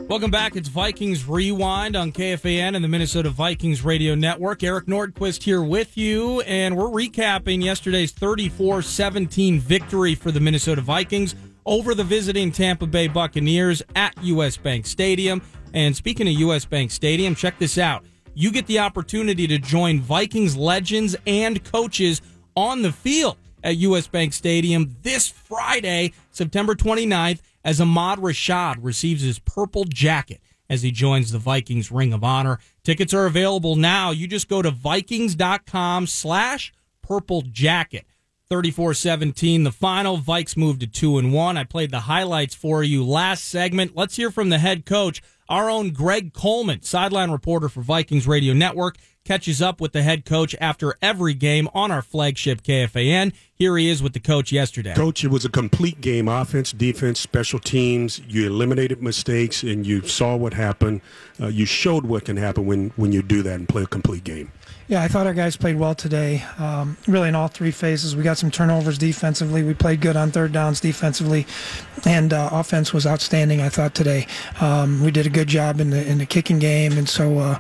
Welcome 0.09 0.31
back. 0.31 0.55
It's 0.55 0.69
Vikings 0.69 1.27
Rewind 1.27 1.97
on 1.97 2.13
KFAN 2.13 2.77
and 2.77 2.85
the 2.85 2.89
Minnesota 2.89 3.29
Vikings 3.29 3.83
Radio 3.83 4.15
Network. 4.15 4.63
Eric 4.63 4.87
Nordquist 4.87 5.43
here 5.43 5.65
with 5.65 5.99
you, 5.99 6.43
and 6.43 6.77
we're 6.77 6.85
recapping 6.85 7.65
yesterday's 7.65 8.13
34 8.13 8.83
17 8.83 9.59
victory 9.59 10.15
for 10.15 10.31
the 10.31 10.39
Minnesota 10.39 10.81
Vikings 10.81 11.35
over 11.65 11.93
the 11.93 12.05
visiting 12.05 12.53
Tampa 12.53 12.87
Bay 12.87 13.09
Buccaneers 13.09 13.83
at 13.97 14.15
US 14.23 14.57
Bank 14.57 14.87
Stadium. 14.87 15.43
And 15.75 15.97
speaking 15.97 16.29
of 16.29 16.35
US 16.35 16.65
Bank 16.65 16.93
Stadium, 16.93 17.35
check 17.35 17.59
this 17.59 17.77
out. 17.77 18.05
You 18.33 18.53
get 18.53 18.69
the 18.69 18.79
opportunity 18.79 19.49
to 19.49 19.59
join 19.59 20.01
Vikings 20.01 20.57
legends 20.57 21.17
and 21.27 21.65
coaches 21.65 22.23
on 22.55 22.83
the 22.83 22.93
field 22.93 23.39
at 23.65 23.79
US 23.79 24.07
Bank 24.07 24.35
Stadium 24.35 24.95
this 25.03 25.29
Friday, 25.29 26.13
September 26.31 26.77
29th 26.77 27.41
as 27.67 27.81
Ahmad 27.81 28.21
Rashad 28.21 28.77
receives 28.81 29.23
his 29.23 29.41
purple 29.41 29.85
jacket 29.85 30.41
as 30.71 30.83
he 30.83 30.93
joins 30.93 31.33
the 31.33 31.39
Vikings 31.39 31.91
Ring 31.91 32.13
of 32.13 32.23
Honor. 32.23 32.61
Tickets 32.85 33.13
are 33.13 33.27
available 33.27 33.75
now. 33.75 34.13
You 34.13 34.29
just 34.29 34.49
go 34.49 34.63
to 34.63 34.71
Vikings.com 34.71 36.07
slash 36.07 36.73
purple 37.03 37.43
jacket. 37.43 38.07
34-17 38.49 39.65
the 39.65 39.73
final 39.73 40.19
vikes 40.19 40.57
moved 40.57 40.79
to 40.79 40.87
2 40.87 41.19
and 41.19 41.33
1 41.33 41.57
i 41.57 41.65
played 41.65 41.91
the 41.91 41.99
highlights 41.99 42.55
for 42.55 42.85
you 42.85 43.05
last 43.05 43.43
segment 43.43 43.97
let's 43.97 44.15
hear 44.15 44.31
from 44.31 44.51
the 44.51 44.59
head 44.59 44.87
coach 44.87 45.21
our 45.49 45.69
own 45.69 45.91
greg 45.91 46.33
coleman 46.33 46.81
sideline 46.81 47.33
reporter 47.33 47.69
for 47.69 47.83
vikings 47.83 48.25
radio 48.25 48.55
network 48.55 48.99
catches 49.27 49.61
up 49.61 49.81
with 49.81 49.93
the 49.93 50.03
head 50.03 50.25
coach 50.25 50.55
after 50.61 50.95
every 51.03 51.35
game 51.35 51.69
on 51.75 51.91
our 51.91 52.03
flagship 52.03 52.63
kfan 52.63 53.33
here 53.59 53.79
he 53.79 53.89
is 53.89 54.03
with 54.03 54.13
the 54.13 54.21
coach 54.21 54.53
yesterday. 54.53 54.95
Coach 54.95 55.25
it 55.25 55.29
was 55.29 55.47
a 55.47 55.49
complete 55.49 56.03
game 56.03 56.29
offense 56.29 56.73
defense 56.73 57.19
special 57.19 57.59
teams. 57.59 58.21
You 58.29 58.47
eliminated 58.47 59.03
mistakes 59.03 59.63
and 59.63 59.87
you 59.87 60.03
saw 60.03 60.37
what 60.37 60.53
happened. 60.53 61.01
Uh, 61.41 61.47
you 61.47 61.65
showed 61.65 62.05
what 62.05 62.27
can 62.27 62.37
happen 62.37 62.67
when, 62.67 62.91
when 62.97 63.13
you 63.13 63.23
do 63.23 63.43
that 63.43 63.55
and 63.55 63.67
play 63.67 63.85
a 63.85 63.87
complete 63.87 64.25
game 64.25 64.53
yeah, 64.89 65.03
I 65.03 65.09
thought 65.09 65.27
our 65.27 65.35
guys 65.35 65.57
played 65.57 65.77
well 65.77 65.95
today. 65.95 66.45
Um, 66.59 66.97
really, 67.09 67.29
in 67.29 67.35
all 67.35 67.49
three 67.49 67.73
phases, 67.73 68.15
we 68.15 68.23
got 68.23 68.39
some 68.39 68.51
turnovers 68.53 68.99
defensively. 68.99 69.65
We 69.65 69.75
played 69.75 70.01
good 70.01 70.17
on 70.17 70.31
third 70.31 70.53
downs 70.53 70.81
defensively, 70.81 71.45
and 72.05 72.33
uh, 72.33 72.51
offense 72.53 72.93
was 72.93 73.07
outstanding. 73.07 73.61
I 73.61 73.69
thought 73.69 73.95
today 73.95 74.27
um, 74.61 75.03
we 75.03 75.11
did 75.11 75.27
a 75.27 75.31
good 75.31 75.49
job 75.49 75.81
in 75.81 75.91
the 75.91 76.07
in 76.07 76.19
the 76.19 76.27
kicking 76.27 76.61
game, 76.61 76.97
and 76.97 77.09
so 77.09 77.39
uh, 77.39 77.59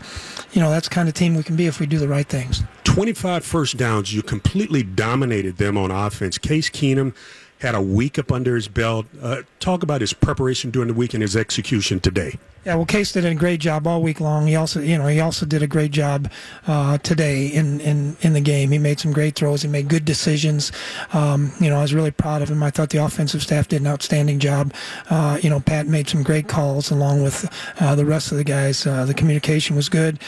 you 0.52 0.60
know 0.60 0.70
that's 0.70 0.88
the 0.88 0.94
kind 0.94 1.08
of 1.08 1.14
team 1.14 1.34
we 1.34 1.42
can 1.42 1.56
be 1.56 1.66
if 1.66 1.80
we 1.80 1.86
do 1.86 1.98
the 1.98 2.08
right 2.08 2.26
things. 2.26 2.62
25 2.84 3.44
first 3.44 3.76
downs. 3.76 4.14
You 4.14 4.22
completely 4.22 4.82
dominated 4.84 5.56
them 5.56 5.76
on 5.76 5.90
offense. 5.90 6.38
Case 6.38 6.70
Keenum 6.70 7.14
had 7.60 7.74
a 7.74 7.82
week 7.82 8.18
up 8.18 8.30
under 8.30 8.54
his 8.54 8.68
belt. 8.68 9.06
Uh, 9.20 9.42
talk 9.60 9.82
about 9.82 10.00
his 10.00 10.12
preparation 10.12 10.70
during 10.70 10.88
the 10.88 10.94
week 10.94 11.14
and 11.14 11.22
his 11.22 11.36
execution 11.36 12.00
today. 12.00 12.38
Yeah, 12.66 12.74
well, 12.74 12.84
Case 12.84 13.12
did 13.12 13.24
a 13.24 13.32
great 13.32 13.60
job 13.60 13.86
all 13.86 14.02
week 14.02 14.20
long. 14.20 14.48
He 14.48 14.56
also, 14.56 14.80
you 14.80 14.98
know, 14.98 15.06
he 15.06 15.20
also 15.20 15.46
did 15.46 15.62
a 15.62 15.68
great 15.68 15.92
job 15.92 16.28
uh, 16.66 16.98
today 16.98 17.46
in, 17.46 17.80
in, 17.80 18.16
in 18.22 18.32
the 18.32 18.40
game. 18.40 18.72
He 18.72 18.78
made 18.78 18.98
some 18.98 19.12
great 19.12 19.36
throws. 19.36 19.62
He 19.62 19.68
made 19.68 19.86
good 19.86 20.04
decisions. 20.04 20.72
Um, 21.12 21.52
you 21.60 21.70
know, 21.70 21.78
I 21.78 21.82
was 21.82 21.94
really 21.94 22.10
proud 22.10 22.42
of 22.42 22.48
him. 22.50 22.64
I 22.64 22.70
thought 22.70 22.90
the 22.90 22.98
offensive 22.98 23.40
staff 23.40 23.68
did 23.68 23.82
an 23.82 23.86
outstanding 23.86 24.40
job. 24.40 24.74
Uh, 25.08 25.38
you 25.40 25.48
know, 25.48 25.60
Pat 25.60 25.86
made 25.86 26.08
some 26.08 26.24
great 26.24 26.48
calls 26.48 26.90
along 26.90 27.22
with 27.22 27.48
uh, 27.78 27.94
the 27.94 28.04
rest 28.04 28.32
of 28.32 28.38
the 28.38 28.44
guys. 28.44 28.84
Uh, 28.84 29.04
the 29.04 29.14
communication 29.14 29.76
was 29.76 29.88
good 29.88 30.18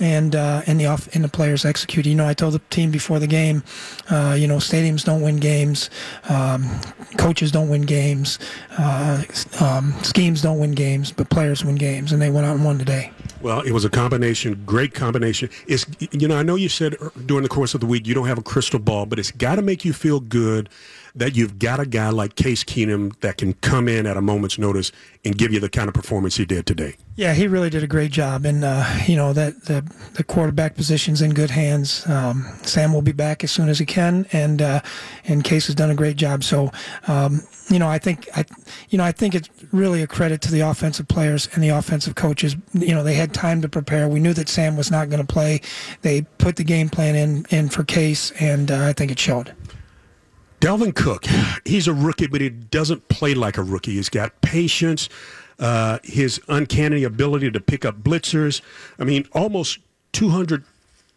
and 0.00 0.36
uh, 0.36 0.62
and 0.66 0.78
the 0.78 0.86
off 0.86 1.14
and 1.14 1.24
the 1.24 1.28
players 1.28 1.64
execute. 1.64 2.06
You 2.06 2.14
know, 2.14 2.26
I 2.26 2.34
told 2.34 2.54
the 2.54 2.60
team 2.70 2.90
before 2.90 3.18
the 3.18 3.26
game, 3.26 3.62
uh, 4.10 4.36
you 4.38 4.46
know, 4.46 4.56
stadiums 4.56 5.04
don't 5.04 5.22
win 5.22 5.36
games, 5.36 5.90
um, 6.28 6.68
coaches 7.16 7.50
don't 7.50 7.68
win 7.68 7.82
games, 7.82 8.38
uh, 8.78 9.22
um, 9.60 9.92
schemes 10.02 10.42
don't 10.42 10.58
win 10.58 10.72
games, 10.72 11.12
but 11.12 11.30
players 11.30 11.64
win 11.64 11.76
games, 11.76 12.12
and 12.12 12.20
they 12.20 12.30
went 12.30 12.46
out 12.46 12.56
and 12.56 12.64
won 12.64 12.78
today. 12.78 13.10
Well, 13.40 13.60
it 13.60 13.72
was 13.72 13.84
a 13.84 13.90
combination, 13.90 14.62
great 14.66 14.94
combination. 14.94 15.50
It's 15.66 15.86
you 16.10 16.28
know, 16.28 16.36
I 16.36 16.42
know 16.42 16.56
you 16.56 16.68
said 16.68 16.96
during 17.26 17.42
the 17.42 17.48
course 17.48 17.74
of 17.74 17.80
the 17.80 17.86
week 17.86 18.06
you 18.06 18.14
don't 18.14 18.26
have 18.26 18.38
a 18.38 18.42
crystal 18.42 18.78
ball, 18.78 19.06
but 19.06 19.18
it's 19.18 19.30
got 19.30 19.56
to 19.56 19.62
make 19.62 19.84
you 19.84 19.92
feel 19.92 20.20
good 20.20 20.68
that 21.16 21.34
you've 21.34 21.58
got 21.58 21.80
a 21.80 21.86
guy 21.86 22.10
like 22.10 22.36
Case 22.36 22.62
Keenum 22.62 23.18
that 23.20 23.38
can 23.38 23.54
come 23.54 23.88
in 23.88 24.06
at 24.06 24.16
a 24.16 24.20
moment's 24.20 24.58
notice 24.58 24.92
and 25.24 25.36
give 25.36 25.52
you 25.52 25.58
the 25.58 25.68
kind 25.68 25.88
of 25.88 25.94
performance 25.94 26.36
he 26.36 26.44
did 26.44 26.66
today. 26.66 26.94
Yeah, 27.16 27.32
he 27.32 27.48
really 27.48 27.70
did 27.70 27.82
a 27.82 27.86
great 27.86 28.12
job, 28.12 28.44
and 28.44 28.62
uh, 28.62 28.84
you 29.06 29.16
know 29.16 29.32
that 29.32 29.64
the 29.64 29.90
the 30.14 30.22
quarterback 30.22 30.76
position's 30.76 31.22
in 31.22 31.32
good 31.32 31.50
hands. 31.50 32.06
Um, 32.06 32.46
Sam 32.62 32.92
will 32.92 33.02
be 33.02 33.12
back 33.12 33.42
as 33.42 33.50
soon 33.50 33.70
as 33.70 33.78
he 33.78 33.86
can, 33.86 34.26
and 34.32 34.60
uh, 34.60 34.80
and 35.24 35.42
Case 35.42 35.66
has 35.66 35.74
done 35.74 35.90
a 35.90 35.94
great 35.94 36.16
job. 36.16 36.44
So, 36.44 36.70
um, 37.08 37.42
you 37.70 37.78
know, 37.78 37.88
I 37.88 37.98
think 37.98 38.28
I, 38.36 38.44
you 38.90 38.98
know, 38.98 39.04
I 39.04 39.12
think 39.12 39.34
it's 39.34 39.48
really 39.72 40.02
a 40.02 40.06
credit 40.06 40.42
to 40.42 40.52
the 40.52 40.60
offensive 40.60 41.08
players 41.08 41.48
and 41.54 41.64
the 41.64 41.70
offensive 41.70 42.16
coaches. 42.16 42.54
You 42.74 42.94
know, 42.94 43.02
they 43.02 43.14
had 43.14 43.32
time 43.32 43.62
to 43.62 43.68
prepare. 43.68 44.08
We 44.08 44.20
knew 44.20 44.34
that 44.34 44.50
Sam 44.50 44.76
was 44.76 44.90
not 44.90 45.08
going 45.08 45.26
to 45.26 45.32
play. 45.32 45.62
They 46.02 46.22
put 46.38 46.56
the 46.56 46.64
game 46.64 46.90
plan 46.90 47.16
in 47.16 47.46
in 47.48 47.70
for 47.70 47.82
Case, 47.82 48.30
and 48.32 48.70
uh, 48.70 48.84
I 48.84 48.92
think 48.92 49.10
it 49.10 49.18
showed. 49.18 49.54
Dalvin 50.66 50.92
Cook, 50.92 51.24
he's 51.64 51.86
a 51.86 51.94
rookie, 51.94 52.26
but 52.26 52.40
he 52.40 52.48
doesn't 52.48 53.06
play 53.08 53.34
like 53.34 53.56
a 53.56 53.62
rookie. 53.62 53.92
He's 53.92 54.08
got 54.08 54.40
patience, 54.40 55.08
uh, 55.60 56.00
his 56.02 56.40
uncanny 56.48 57.04
ability 57.04 57.52
to 57.52 57.60
pick 57.60 57.84
up 57.84 58.02
blitzers. 58.02 58.62
I 58.98 59.04
mean, 59.04 59.28
almost 59.30 59.78
200 60.10 60.64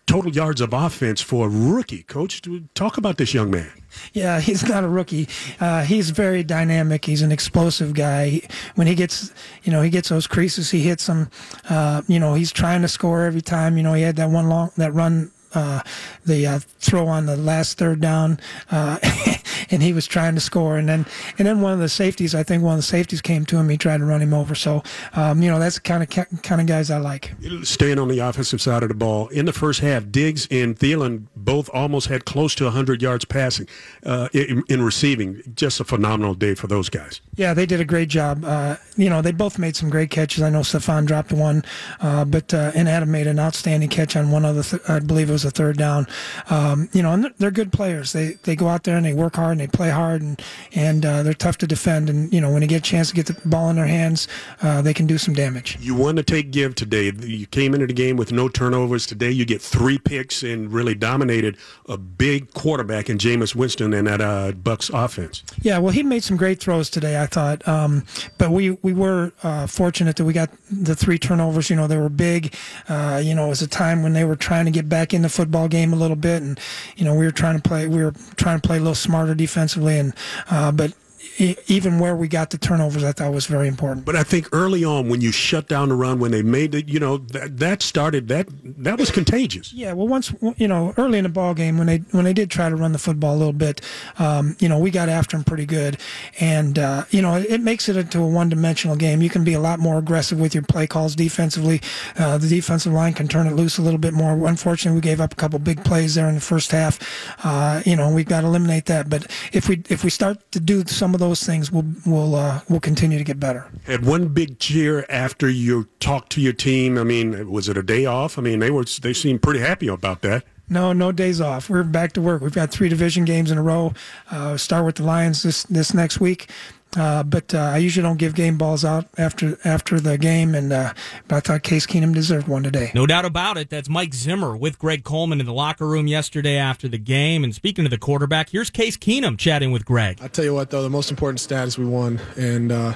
total 0.05 0.31
yards 0.31 0.61
of 0.61 0.71
offense 0.71 1.19
for 1.19 1.47
a 1.47 1.49
rookie. 1.49 2.03
Coach, 2.03 2.43
talk 2.75 2.97
about 2.97 3.17
this 3.17 3.33
young 3.33 3.49
man. 3.49 3.71
Yeah, 4.13 4.39
he's 4.39 4.69
not 4.69 4.83
a 4.83 4.87
rookie. 4.87 5.27
Uh, 5.59 5.81
he's 5.83 6.11
very 6.11 6.43
dynamic. 6.43 7.03
He's 7.05 7.23
an 7.23 7.31
explosive 7.31 7.95
guy. 7.95 8.41
When 8.75 8.85
he 8.85 8.93
gets, 8.93 9.33
you 9.63 9.71
know, 9.71 9.81
he 9.81 9.89
gets 9.89 10.09
those 10.09 10.27
creases, 10.27 10.69
he 10.69 10.81
hits 10.81 11.07
them. 11.07 11.31
Uh, 11.67 12.03
you 12.07 12.19
know, 12.19 12.35
he's 12.35 12.51
trying 12.51 12.83
to 12.83 12.87
score 12.87 13.23
every 13.23 13.41
time. 13.41 13.77
You 13.77 13.83
know, 13.83 13.95
he 13.95 14.03
had 14.03 14.15
that 14.17 14.29
one 14.29 14.47
long 14.47 14.69
that 14.77 14.93
run 14.93 15.31
uh, 15.53 15.81
the 16.25 16.47
uh, 16.47 16.59
throw 16.79 17.07
on 17.07 17.25
the 17.25 17.37
last 17.37 17.77
third 17.77 17.99
down, 17.99 18.39
uh, 18.71 18.97
and 19.71 19.81
he 19.81 19.91
was 19.91 20.05
trying 20.05 20.35
to 20.35 20.41
score. 20.41 20.77
And 20.77 20.87
then 20.87 21.05
and 21.37 21.47
then 21.47 21.61
one 21.61 21.73
of 21.73 21.79
the 21.79 21.89
safeties, 21.89 22.35
I 22.35 22.43
think 22.43 22.63
one 22.63 22.73
of 22.73 22.79
the 22.79 22.83
safeties 22.83 23.21
came 23.21 23.45
to 23.47 23.57
him. 23.57 23.69
He 23.69 23.77
tried 23.77 23.97
to 23.97 24.05
run 24.05 24.21
him 24.21 24.33
over. 24.33 24.55
So 24.55 24.83
um, 25.13 25.41
you 25.41 25.49
know 25.49 25.59
that's 25.59 25.75
the 25.75 25.81
kind 25.81 26.03
of 26.03 26.41
kind 26.43 26.61
of 26.61 26.67
guys 26.67 26.91
I 26.91 26.97
like. 26.97 27.31
Staying 27.63 27.99
on 27.99 28.07
the 28.07 28.19
offensive 28.19 28.61
side 28.61 28.83
of 28.83 28.89
the 28.89 28.95
ball 28.95 29.27
in 29.29 29.45
the 29.45 29.53
first 29.53 29.79
half, 29.79 30.11
Diggs 30.11 30.47
and 30.51 30.77
Thielen 30.77 31.25
both 31.35 31.69
almost 31.73 32.07
had 32.07 32.25
close 32.25 32.53
to 32.55 32.65
100 32.65 33.01
yards 33.01 33.25
passing 33.25 33.67
uh, 34.05 34.29
in, 34.33 34.63
in, 34.69 34.81
receiving. 34.81 35.41
Just 35.55 35.79
a 35.79 35.83
phenomenal 35.83 36.35
day 36.35 36.53
for 36.53 36.67
those 36.67 36.89
guys. 36.89 37.21
Yeah, 37.35 37.53
they 37.53 37.65
did 37.65 37.81
a 37.81 37.85
great 37.85 38.09
job. 38.09 38.45
Uh, 38.45 38.75
you 38.95 39.09
know, 39.09 39.21
they 39.21 39.31
both 39.31 39.57
made 39.57 39.75
some 39.75 39.89
great 39.89 40.11
catches. 40.11 40.43
I 40.43 40.49
know 40.49 40.59
Stefon 40.59 41.05
dropped 41.05 41.31
one, 41.31 41.63
uh, 42.01 42.25
but 42.25 42.53
and 42.53 42.87
Adam 42.87 43.11
made 43.11 43.27
an 43.27 43.39
outstanding 43.39 43.89
catch 43.89 44.15
on 44.15 44.31
one 44.31 44.45
other. 44.45 44.63
Th- 44.63 44.81
I 44.87 44.99
believe 44.99 45.29
it 45.29 45.33
was 45.33 45.39
was 45.43 45.51
a 45.51 45.51
third 45.51 45.77
down. 45.77 46.07
Um, 46.49 46.89
you 46.91 47.01
know, 47.01 47.13
and 47.13 47.31
they're 47.37 47.51
good 47.51 47.71
players. 47.71 48.13
They 48.13 48.33
they 48.43 48.55
go 48.55 48.67
out 48.67 48.83
there 48.83 48.97
and 48.97 49.05
they 49.05 49.13
work 49.13 49.35
hard 49.35 49.58
and 49.59 49.67
they 49.67 49.77
play 49.77 49.89
hard 49.89 50.21
and 50.21 50.41
and 50.75 51.05
uh, 51.05 51.23
they're 51.23 51.33
tough 51.33 51.57
to 51.59 51.67
defend. 51.67 52.09
And 52.09 52.31
you 52.33 52.41
know, 52.41 52.51
when 52.51 52.61
they 52.61 52.67
get 52.67 52.77
a 52.77 52.81
chance 52.81 53.09
to 53.09 53.15
get 53.15 53.27
the 53.27 53.37
ball 53.47 53.69
in 53.69 53.77
their 53.77 53.87
hands, 53.87 54.27
uh, 54.61 54.81
they 54.81 54.93
can 54.93 55.07
do 55.07 55.17
some 55.17 55.33
damage. 55.33 55.77
You 55.79 55.95
won 55.95 56.17
to 56.17 56.23
take 56.23 56.51
give 56.51 56.75
today. 56.75 57.11
You 57.11 57.47
came 57.47 57.73
into 57.73 57.87
the 57.87 57.93
game 57.93 58.17
with 58.17 58.31
no 58.31 58.49
turnovers. 58.49 59.05
Today, 59.05 59.31
you 59.31 59.45
get 59.45 59.61
three 59.61 59.97
picks 59.97 60.43
and 60.43 60.71
really 60.71 60.95
dominated 60.95 61.57
a 61.87 61.97
big 61.97 62.53
quarterback 62.53 63.09
in 63.09 63.17
Jameis 63.17 63.55
Winston 63.55 63.93
and 63.93 64.07
that 64.07 64.21
uh, 64.21 64.51
Bucks 64.51 64.89
offense. 64.89 65.43
Yeah, 65.61 65.77
well, 65.79 65.93
he 65.93 66.03
made 66.03 66.23
some 66.23 66.37
great 66.37 66.59
throws 66.59 66.89
today. 66.89 67.21
I 67.21 67.25
thought, 67.25 67.65
um, 67.67 68.05
but 68.37 68.51
we 68.51 68.71
we 68.81 68.93
were 68.93 69.31
uh, 69.43 69.67
fortunate 69.67 70.17
that 70.17 70.25
we 70.25 70.33
got 70.33 70.49
the 70.69 70.95
three 70.95 71.17
turnovers. 71.17 71.69
You 71.69 71.77
know, 71.77 71.87
they 71.87 71.97
were 71.97 72.09
big. 72.09 72.53
Uh, 72.89 73.21
you 73.23 73.33
know, 73.33 73.45
it 73.45 73.49
was 73.49 73.61
a 73.61 73.67
time 73.67 74.03
when 74.03 74.13
they 74.13 74.25
were 74.25 74.35
trying 74.35 74.65
to 74.65 74.71
get 74.71 74.89
back 74.89 75.13
in 75.13 75.21
the 75.21 75.29
the 75.29 75.35
football 75.35 75.67
game 75.67 75.93
a 75.93 75.95
little 75.95 76.15
bit, 76.15 76.41
and 76.41 76.59
you 76.97 77.05
know 77.05 77.13
we 77.13 77.25
were 77.25 77.31
trying 77.31 77.55
to 77.55 77.61
play 77.61 77.87
we 77.87 78.03
were 78.03 78.13
trying 78.35 78.59
to 78.59 78.67
play 78.67 78.77
a 78.77 78.79
little 78.79 78.95
smarter 78.95 79.35
defensively, 79.49 79.97
and 79.97 80.13
uh, 80.51 80.71
but 80.71 80.93
even 81.37 81.99
where 81.99 82.15
we 82.15 82.27
got 82.27 82.49
the 82.49 82.57
turnovers, 82.57 83.03
I 83.03 83.11
thought 83.11 83.33
was 83.33 83.45
very 83.45 83.67
important. 83.67 84.05
But 84.05 84.15
I 84.15 84.23
think 84.23 84.47
early 84.51 84.83
on, 84.83 85.09
when 85.09 85.21
you 85.21 85.31
shut 85.31 85.67
down 85.67 85.89
the 85.89 85.95
run, 85.95 86.19
when 86.19 86.31
they 86.31 86.41
made 86.41 86.75
it, 86.75 86.87
you 86.87 86.99
know, 86.99 87.17
that, 87.17 87.57
that 87.57 87.81
started 87.81 88.27
that 88.29 88.47
that 88.83 88.97
was 88.97 89.11
contagious. 89.11 89.73
Yeah, 89.73 89.93
well, 89.93 90.07
once 90.07 90.33
you 90.57 90.67
know, 90.67 90.93
early 90.97 91.17
in 91.17 91.23
the 91.23 91.29
ball 91.29 91.53
game, 91.53 91.77
when 91.77 91.87
they 91.87 91.97
when 92.11 92.25
they 92.25 92.33
did 92.33 92.49
try 92.49 92.69
to 92.69 92.75
run 92.75 92.91
the 92.91 92.99
football 92.99 93.35
a 93.35 93.37
little 93.37 93.53
bit, 93.53 93.81
um, 94.17 94.55
you 94.59 94.69
know, 94.69 94.79
we 94.79 94.91
got 94.91 95.09
after 95.09 95.37
them 95.37 95.43
pretty 95.43 95.65
good, 95.65 95.97
and 96.39 96.79
uh, 96.79 97.05
you 97.09 97.21
know, 97.21 97.35
it, 97.35 97.59
makes 97.59 97.89
it 97.89 97.97
into 97.97 98.21
a 98.21 98.27
one 98.27 98.49
dimensional 98.49 98.95
game. 98.95 99.21
You 99.21 99.29
can 99.29 99.43
be 99.43 99.53
a 99.53 99.59
lot 99.59 99.79
more 99.79 99.97
aggressive 99.97 100.39
with 100.39 100.53
your 100.53 100.63
play 100.63 100.87
calls 100.87 101.15
defensively. 101.15 101.81
Uh, 102.17 102.37
the 102.37 102.47
defensive 102.47 102.93
line 102.93 103.13
can 103.13 103.27
turn 103.27 103.47
it 103.47 103.53
loose 103.53 103.77
a 103.77 103.81
little 103.81 103.99
bit 103.99 104.13
more. 104.13 104.47
Unfortunately, 104.47 104.95
we 104.95 105.01
gave 105.01 105.19
up 105.19 105.33
a 105.33 105.35
couple 105.35 105.59
big 105.59 105.83
plays 105.83 106.15
there 106.15 106.29
in 106.29 106.35
the 106.35 106.41
first 106.41 106.71
half. 106.71 106.99
Uh, 107.43 107.81
you 107.85 107.95
know, 107.95 108.09
we've 108.09 108.27
got 108.27 108.41
to 108.41 108.47
eliminate 108.47 108.85
that. 108.85 109.09
But 109.09 109.29
if 109.51 109.67
we 109.67 109.83
if 109.89 110.03
we 110.03 110.09
start 110.09 110.51
to 110.51 110.59
do 110.59 110.85
some 110.85 111.08
of 111.13 111.19
those 111.19 111.39
those 111.39 111.45
things 111.45 111.71
will 111.71 111.85
will 112.05 112.35
uh, 112.35 112.61
will 112.69 112.79
continue 112.79 113.17
to 113.17 113.23
get 113.23 113.39
better. 113.39 113.67
Had 113.85 114.05
one 114.05 114.29
big 114.29 114.59
cheer 114.59 115.05
after 115.09 115.49
you 115.49 115.87
talked 115.99 116.31
to 116.33 116.41
your 116.41 116.53
team. 116.53 116.97
I 116.97 117.03
mean, 117.03 117.49
was 117.49 117.69
it 117.69 117.77
a 117.77 117.83
day 117.83 118.05
off? 118.05 118.37
I 118.37 118.41
mean, 118.41 118.59
they 118.59 118.71
were 118.71 118.83
they 119.01 119.13
seemed 119.13 119.41
pretty 119.41 119.59
happy 119.59 119.87
about 119.87 120.21
that. 120.21 120.43
No, 120.71 120.93
no 120.93 121.11
days 121.11 121.41
off. 121.41 121.69
We're 121.69 121.83
back 121.83 122.13
to 122.13 122.21
work. 122.21 122.41
We've 122.41 122.53
got 122.53 122.69
three 122.69 122.89
division 122.89 123.25
games 123.25 123.49
in 123.49 123.57
a 123.57 123.63
row. 123.63 123.93
Uh, 124.29 124.55
start 124.55 124.85
with 124.85 124.95
the 124.95 125.03
Lions 125.03 125.43
this 125.43 125.63
this 125.63 125.93
next 125.93 126.19
week. 126.19 126.49
Uh, 126.97 127.21
but 127.21 127.53
uh, 127.53 127.59
I 127.59 127.77
usually 127.77 128.01
don't 128.01 128.17
give 128.17 128.33
game 128.33 128.57
balls 128.57 128.83
out 128.83 129.05
after 129.17 129.59
after 129.63 129.99
the 129.99 130.17
game, 130.17 130.55
and 130.55 130.73
uh, 130.73 130.93
but 131.27 131.35
I 131.35 131.39
thought 131.39 131.63
Case 131.63 131.85
Keenum 131.85 132.15
deserved 132.15 132.47
one 132.47 132.63
today. 132.63 132.91
No 132.95 133.05
doubt 133.05 133.25
about 133.25 133.57
it. 133.57 133.69
That's 133.69 133.87
Mike 133.87 134.13
Zimmer 134.15 134.57
with 134.57 134.79
Greg 134.79 135.03
Coleman 135.03 135.39
in 135.39 135.45
the 135.45 135.53
locker 135.53 135.85
room 135.85 136.07
yesterday 136.07 136.57
after 136.57 136.87
the 136.87 136.97
game. 136.97 137.43
And 137.43 137.53
speaking 137.53 137.85
to 137.85 137.89
the 137.89 137.99
quarterback, 137.99 138.49
here's 138.49 138.71
Case 138.71 138.97
Keenum 138.97 139.37
chatting 139.37 139.71
with 139.71 139.85
Greg. 139.85 140.17
I 140.21 140.27
tell 140.29 140.45
you 140.45 140.55
what, 140.55 140.71
though, 140.71 140.81
the 140.81 140.89
most 140.89 141.11
important 141.11 141.39
stat 141.39 141.67
is 141.67 141.77
we 141.77 141.85
won, 141.85 142.19
and 142.35 142.71
uh, 142.71 142.93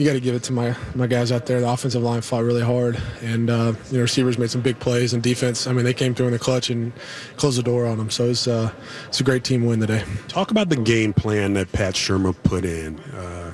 you 0.00 0.06
got 0.06 0.14
to 0.14 0.20
give 0.20 0.34
it 0.34 0.42
to 0.44 0.52
my 0.54 0.74
my 0.94 1.06
guys 1.06 1.30
out 1.30 1.44
there. 1.44 1.60
The 1.60 1.68
offensive 1.68 2.02
line 2.02 2.22
fought 2.22 2.42
really 2.42 2.62
hard, 2.62 3.00
and 3.20 3.50
uh, 3.50 3.74
you 3.90 3.98
know 3.98 4.02
receivers 4.02 4.38
made 4.38 4.50
some 4.50 4.62
big 4.62 4.78
plays, 4.78 5.12
and 5.12 5.22
defense. 5.22 5.66
I 5.66 5.72
mean, 5.72 5.84
they 5.84 5.92
came 5.92 6.14
through 6.14 6.26
in 6.26 6.32
the 6.32 6.38
clutch 6.38 6.70
and 6.70 6.92
closed 7.36 7.58
the 7.58 7.62
door 7.62 7.84
on 7.86 7.98
them. 7.98 8.08
So 8.08 8.24
it's 8.30 8.48
uh, 8.48 8.72
it's 9.08 9.20
a 9.20 9.24
great 9.24 9.44
team 9.44 9.66
win 9.66 9.78
today. 9.78 10.02
Talk 10.28 10.50
about 10.50 10.70
the 10.70 10.76
game 10.76 11.12
plan 11.12 11.52
that 11.54 11.70
Pat 11.72 11.94
Shurmur 11.94 12.34
put 12.42 12.64
in. 12.64 12.98
Uh, 13.00 13.52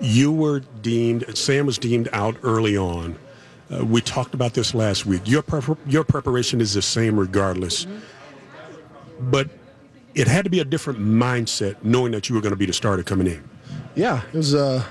You 0.00 0.32
were 0.32 0.60
deemed, 0.80 1.24
Sam 1.38 1.64
was 1.66 1.78
deemed 1.78 2.08
out 2.12 2.36
early 2.42 2.76
on. 2.76 3.16
Uh, 3.70 3.84
we 3.84 4.00
talked 4.00 4.34
about 4.34 4.52
this 4.52 4.74
last 4.74 5.06
week. 5.06 5.22
Your, 5.26 5.42
prep- 5.42 5.78
your 5.86 6.02
preparation 6.02 6.60
is 6.60 6.74
the 6.74 6.82
same 6.82 7.20
regardless. 7.20 7.86
But 9.20 9.48
it 10.16 10.26
had 10.26 10.42
to 10.42 10.50
be 10.50 10.58
a 10.58 10.64
different 10.64 10.98
mindset 10.98 11.76
knowing 11.84 12.10
that 12.12 12.28
you 12.28 12.34
were 12.34 12.40
going 12.40 12.50
to 12.52 12.56
be 12.56 12.66
the 12.66 12.72
starter 12.72 13.04
coming 13.04 13.28
in. 13.28 13.48
Yeah, 13.94 14.22
it 14.32 14.36
was 14.36 14.54
uh, 14.56 14.84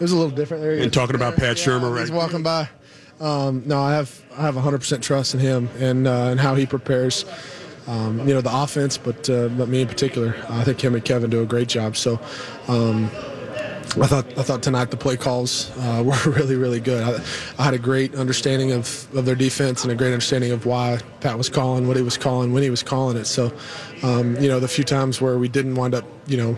it 0.00 0.04
was 0.04 0.12
a 0.12 0.16
little 0.16 0.34
different 0.34 0.62
there. 0.62 0.72
And 0.72 0.90
talking 0.90 1.14
about 1.14 1.36
Pat 1.36 1.58
Yeah, 1.58 1.66
Shurmur, 1.66 2.00
He's 2.00 2.10
walking 2.10 2.42
by. 2.42 2.70
Um, 3.20 3.64
no, 3.66 3.82
I 3.82 3.94
have 3.94 4.22
I 4.36 4.42
have 4.42 4.54
100% 4.54 5.02
trust 5.02 5.34
in 5.34 5.40
him 5.40 5.68
and 5.78 6.08
uh, 6.08 6.28
and 6.28 6.40
how 6.40 6.54
he 6.54 6.64
prepares. 6.64 7.26
Um, 7.86 8.26
you 8.26 8.32
know 8.32 8.40
the 8.40 8.54
offense, 8.62 8.96
but 8.96 9.28
uh, 9.28 9.48
but 9.48 9.68
me 9.68 9.82
in 9.82 9.88
particular, 9.88 10.34
I 10.48 10.64
think 10.64 10.82
him 10.82 10.94
and 10.94 11.04
Kevin 11.04 11.28
do 11.30 11.42
a 11.42 11.46
great 11.46 11.68
job. 11.68 11.96
So. 11.96 12.18
Um, 12.66 13.10
I 14.00 14.06
thought 14.06 14.38
I 14.38 14.44
thought 14.44 14.62
tonight 14.62 14.92
the 14.92 14.96
play 14.96 15.16
calls 15.16 15.76
uh, 15.78 16.00
were 16.06 16.32
really 16.32 16.54
really 16.54 16.78
good. 16.78 17.02
I, 17.02 17.20
I 17.58 17.64
had 17.64 17.74
a 17.74 17.78
great 17.78 18.14
understanding 18.14 18.70
of, 18.70 19.08
of 19.16 19.24
their 19.24 19.34
defense 19.34 19.82
and 19.82 19.90
a 19.90 19.96
great 19.96 20.12
understanding 20.12 20.52
of 20.52 20.64
why 20.64 21.00
Pat 21.20 21.36
was 21.36 21.48
calling 21.48 21.88
what 21.88 21.96
he 21.96 22.02
was 22.02 22.16
calling 22.16 22.52
when 22.52 22.62
he 22.62 22.70
was 22.70 22.84
calling 22.84 23.16
it. 23.16 23.24
So, 23.24 23.52
um, 24.04 24.36
you 24.36 24.48
know, 24.48 24.60
the 24.60 24.68
few 24.68 24.84
times 24.84 25.20
where 25.20 25.38
we 25.40 25.48
didn't 25.48 25.74
wind 25.74 25.96
up, 25.96 26.04
you 26.28 26.36
know, 26.36 26.56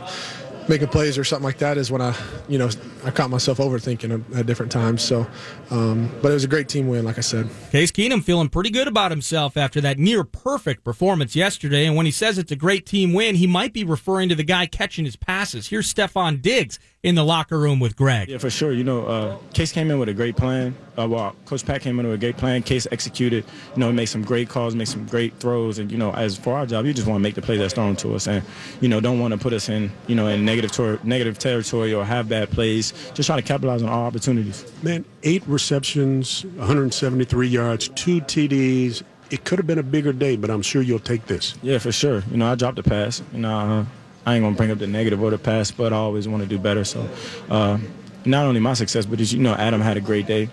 making 0.69 0.89
plays 0.89 1.19
or 1.19 1.25
something 1.25 1.45
like 1.45 1.59
that 1.59 1.77
is 1.77 1.91
when 1.91 2.01
I, 2.01 2.17
you 2.49 2.59
know, 2.59 2.71
I 3.05 3.11
caught 3.11 3.31
myself 3.31 3.59
overthinking 3.59 4.33
at, 4.33 4.39
at 4.39 4.47
different 4.47 4.71
times. 4.71 5.03
So, 5.03 5.27
um, 5.71 6.11
but 6.23 6.31
it 6.31 6.35
was 6.35 6.45
a 6.45 6.49
great 6.49 6.69
team 6.69 6.89
win, 6.89 7.05
like 7.05 7.19
I 7.19 7.23
said. 7.23 7.49
Case 7.71 7.91
Keenum 7.91 8.23
feeling 8.23 8.49
pretty 8.49 8.71
good 8.71 8.89
about 8.89 9.11
himself 9.11 9.57
after 9.57 9.81
that 9.81 9.99
near 9.99 10.25
perfect 10.25 10.85
performance 10.85 11.35
yesterday. 11.35 11.87
And 11.87 11.97
when 11.97 12.07
he 12.07 12.13
says 12.13 12.39
it's 12.39 12.53
a 12.53 12.57
great 12.57 12.87
team 12.87 13.13
win, 13.13 13.35
he 13.35 13.47
might 13.47 13.73
be 13.73 13.85
referring 13.85 14.29
to 14.29 14.35
the 14.35 14.45
guy 14.45 14.67
catching 14.67 15.05
his 15.05 15.17
passes. 15.17 15.69
Here's 15.69 15.93
Stefon 15.93 16.41
Diggs 16.41 16.79
in 17.03 17.17
the 17.17 17.25
locker 17.25 17.59
room 17.59 17.81
with 17.81 17.97
Greg. 17.97 18.29
Yeah, 18.29 18.39
for 18.39 18.51
sure. 18.51 18.73
You 18.73 18.85
know, 18.85 19.07
uh, 19.07 19.37
Case 19.55 19.73
came 19.73 19.91
in 19.91 19.99
with 19.99 20.09
a 20.09 20.15
great 20.15 20.37
plan. 20.37 20.77
Uh, 20.97 21.09
well, 21.09 21.35
Coach 21.47 21.67
Pat 21.67 21.81
came 21.81 21.99
in 21.99 22.07
with 22.07 22.15
a 22.15 22.19
great 22.19 22.37
plan. 22.37 22.63
Case 22.63 22.87
executed. 22.93 23.45
You 23.75 23.81
know, 23.81 23.89
he 23.89 23.93
made 23.93 24.07
some 24.07 24.23
great 24.23 24.49
calls, 24.49 24.75
made 24.75 24.87
some 24.89 25.07
great 25.07 25.35
throws, 25.39 25.79
and 25.79 25.91
you 25.91 25.99
know, 25.99 26.13
as 26.13 26.37
for 26.37 26.55
our 26.55 26.67
job, 26.67 26.87
you 26.87 26.93
just 26.93 27.09
want 27.09 27.19
to 27.19 27.23
make 27.23 27.35
the 27.35 27.43
plays 27.43 27.59
that's 27.59 27.75
thrown 27.75 27.97
to 27.97 28.15
us, 28.15 28.29
and 28.29 28.45
you 28.81 28.89
know, 28.89 29.01
don't 29.01 29.19
want 29.19 29.33
to 29.33 29.39
put 29.39 29.53
us 29.53 29.69
in, 29.69 29.91
you 30.07 30.15
know, 30.15 30.29
in 30.29 30.45
negative 30.53 30.73
tor- 30.73 30.99
negative 31.03 31.39
territory 31.39 31.95
or 31.95 32.05
have 32.05 32.29
bad 32.29 32.51
plays. 32.51 32.93
Just 33.15 33.27
trying 33.27 33.39
to 33.41 33.47
capitalize 33.47 33.83
on 33.83 33.89
all 33.89 34.05
opportunities. 34.05 34.71
Man, 34.83 35.05
eight 35.23 35.43
receptions, 35.47 36.45
173 36.45 37.49
yards, 37.49 37.89
two 37.89 38.21
TDs. 38.21 39.03
It 39.31 39.45
could 39.45 39.59
have 39.59 39.67
been 39.67 39.79
a 39.79 39.83
bigger 39.83 40.13
day, 40.13 40.37
but 40.37 40.51
I'm 40.51 40.61
sure 40.61 40.83
you'll 40.83 40.99
take 40.99 41.25
this. 41.27 41.55
Yeah, 41.63 41.79
for 41.79 41.91
sure. 41.91 42.23
You 42.31 42.37
know, 42.37 42.53
I 42.53 42.55
dropped 42.55 42.77
the 42.77 42.83
pass. 42.83 43.23
You 43.33 43.39
know, 43.39 43.59
uh, 43.59 43.85
I 44.27 44.35
ain't 44.35 44.45
gonna 44.45 44.57
bring 44.57 44.71
up 44.71 44.79
the 44.79 44.87
negative 44.87 45.23
or 45.23 45.31
the 45.31 45.39
pass, 45.39 45.71
but 45.71 45.93
I 45.95 45.97
always 45.97 46.29
want 46.29 46.43
to 46.43 46.49
do 46.49 46.59
better. 46.59 46.85
So, 46.85 47.09
uh, 47.49 47.79
not 48.27 48.45
only 48.45 48.61
my 48.61 48.75
success, 48.75 49.07
but 49.07 49.21
as 49.21 49.33
you 49.33 49.41
know, 49.41 49.55
Adam 49.55 49.81
had 49.81 49.97
a 49.97 50.01
great 50.01 50.27
day. 50.27 50.51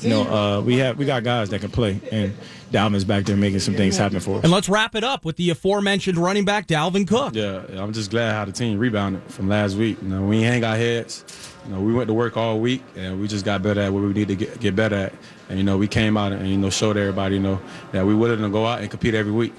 You 0.00 0.08
know, 0.08 0.22
uh, 0.22 0.60
we 0.60 0.78
have 0.78 0.98
we 0.98 1.04
got 1.04 1.24
guys 1.24 1.50
that 1.50 1.60
can 1.60 1.70
play, 1.70 2.00
and 2.10 2.34
Dalvin's 2.70 3.04
back 3.04 3.24
there 3.24 3.36
making 3.36 3.60
some 3.60 3.74
things 3.74 3.96
happen 3.96 4.20
for 4.20 4.38
us. 4.38 4.44
And 4.44 4.52
let's 4.52 4.68
wrap 4.68 4.94
it 4.94 5.04
up 5.04 5.24
with 5.24 5.36
the 5.36 5.50
aforementioned 5.50 6.16
running 6.16 6.44
back 6.44 6.66
Dalvin 6.66 7.06
Cook. 7.06 7.34
Yeah, 7.34 7.62
I'm 7.76 7.92
just 7.92 8.10
glad 8.10 8.32
how 8.32 8.44
the 8.44 8.52
team 8.52 8.78
rebounded 8.78 9.22
from 9.30 9.48
last 9.48 9.76
week. 9.76 10.00
You 10.02 10.08
know, 10.08 10.22
we 10.22 10.38
ain't 10.38 10.46
hang 10.46 10.64
our 10.64 10.76
heads. 10.76 11.24
You 11.66 11.74
know, 11.74 11.80
we 11.80 11.92
went 11.92 12.08
to 12.08 12.14
work 12.14 12.36
all 12.36 12.58
week, 12.58 12.82
and 12.96 13.20
we 13.20 13.28
just 13.28 13.44
got 13.44 13.62
better 13.62 13.80
at 13.80 13.92
what 13.92 14.02
we 14.02 14.12
need 14.12 14.28
to 14.28 14.36
get, 14.36 14.58
get 14.60 14.74
better 14.74 14.96
at. 14.96 15.12
And 15.48 15.58
you 15.58 15.64
know, 15.64 15.76
we 15.76 15.88
came 15.88 16.16
out 16.16 16.32
and 16.32 16.48
you 16.48 16.56
know 16.56 16.70
showed 16.70 16.96
everybody, 16.96 17.36
you 17.36 17.42
know, 17.42 17.60
that 17.92 18.06
we 18.06 18.14
willing 18.14 18.40
to 18.40 18.48
go 18.48 18.66
out 18.66 18.80
and 18.80 18.90
compete 18.90 19.14
every 19.14 19.32
week. 19.32 19.52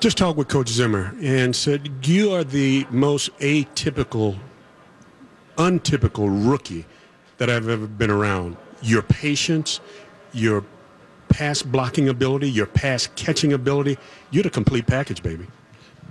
Just 0.00 0.16
talked 0.16 0.38
with 0.38 0.48
Coach 0.48 0.68
Zimmer 0.68 1.14
and 1.20 1.54
said, 1.54 2.06
You 2.06 2.32
are 2.32 2.42
the 2.42 2.86
most 2.90 3.36
atypical, 3.38 4.38
untypical 5.58 6.30
rookie 6.30 6.86
that 7.36 7.50
I've 7.50 7.68
ever 7.68 7.86
been 7.86 8.10
around. 8.10 8.56
Your 8.82 9.02
patience, 9.02 9.80
your 10.32 10.64
pass 11.28 11.62
blocking 11.62 12.08
ability, 12.08 12.50
your 12.50 12.66
pass 12.66 13.06
catching 13.16 13.52
ability, 13.52 13.98
you're 14.30 14.42
the 14.42 14.50
complete 14.50 14.86
package, 14.86 15.22
baby. 15.22 15.46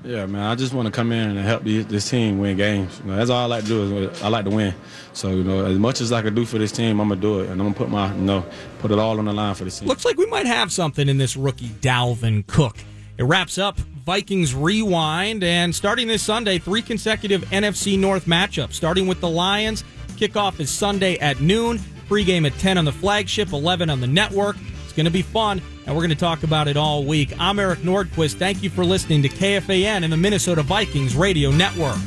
Yeah, 0.04 0.26
man, 0.28 0.44
I 0.44 0.56
just 0.56 0.74
want 0.74 0.86
to 0.86 0.92
come 0.92 1.12
in 1.12 1.32
and 1.32 1.40
help 1.40 1.64
this 1.64 2.10
team 2.10 2.40
win 2.40 2.56
games. 2.56 3.00
You 3.00 3.12
know, 3.12 3.18
that's 3.18 3.30
all 3.30 3.44
I 3.44 3.46
like 3.46 3.64
to 3.64 3.68
do. 3.68 4.10
Is 4.10 4.22
I 4.24 4.30
like 4.30 4.46
to 4.46 4.52
win. 4.52 4.74
So 5.12 5.30
you 5.30 5.44
know, 5.44 5.66
as 5.66 5.78
much 5.78 6.00
as 6.00 6.14
I 6.14 6.22
can 6.22 6.34
do 6.34 6.46
for 6.46 6.58
this 6.58 6.72
team, 6.72 7.02
I'm 7.02 7.10
gonna 7.10 7.20
do 7.20 7.42
it, 7.42 7.50
and 7.50 7.60
I'm 7.60 7.68
gonna 7.68 7.74
put 7.74 7.90
my, 7.90 8.14
you 8.14 8.22
know, 8.22 8.46
put 8.80 8.92
it 8.92 9.00
all 9.00 9.20
on 9.20 9.26
the 9.26 9.34
line 9.34 9.56
for 9.56 9.66
this 9.66 9.80
team. 9.80 9.90
Looks 9.90 10.06
like 10.06 10.18
we 10.18 10.26
might 10.28 10.46
have 10.46 10.72
something 10.72 11.10
in 11.10 11.18
this 11.18 11.36
rookie 11.36 11.68
Dalvin 11.68 12.48
Cook. 12.48 12.78
It 13.18 13.24
wraps 13.24 13.58
up 13.58 13.78
Vikings 13.78 14.56
Rewind, 14.56 15.44
and 15.44 15.76
starting 15.76 16.08
this 16.08 16.24
Sunday, 16.24 16.60
three 16.60 16.82
consecutive 16.82 17.42
NFC 17.50 18.00
North 18.00 18.26
matchups. 18.26 18.74
Starting 18.74 19.06
with 19.06 19.20
the 19.20 19.30
Lions, 19.30 19.84
kickoff 20.16 20.62
is 20.62 20.70
Sunday 20.70 21.18
at 21.18 21.42
noon, 21.42 21.78
pregame 22.10 22.46
at 22.48 22.58
10 22.58 22.78
on 22.80 22.86
the 22.86 22.92
flagship, 22.92 23.54
11 23.54 23.90
on 23.90 24.02
the 24.02 24.08
network. 24.08 24.58
It's 24.84 24.94
going 24.94 25.06
to 25.06 25.12
be 25.12 25.22
fun, 25.22 25.62
and 25.86 25.96
we're 25.96 26.02
going 26.02 26.10
to 26.10 26.16
talk 26.16 26.42
about 26.44 26.68
it 26.68 26.76
all 26.76 27.06
week. 27.06 27.34
I'm 27.40 27.60
Eric 27.60 27.80
Nordquist. 27.80 28.38
Thank 28.38 28.64
you 28.64 28.72
for 28.72 28.84
listening 28.84 29.22
to 29.22 29.30
KFAN 29.30 30.04
and 30.04 30.12
the 30.12 30.18
Minnesota 30.18 30.64
Vikings 30.64 31.16
Radio 31.16 31.52
Network. 31.52 31.98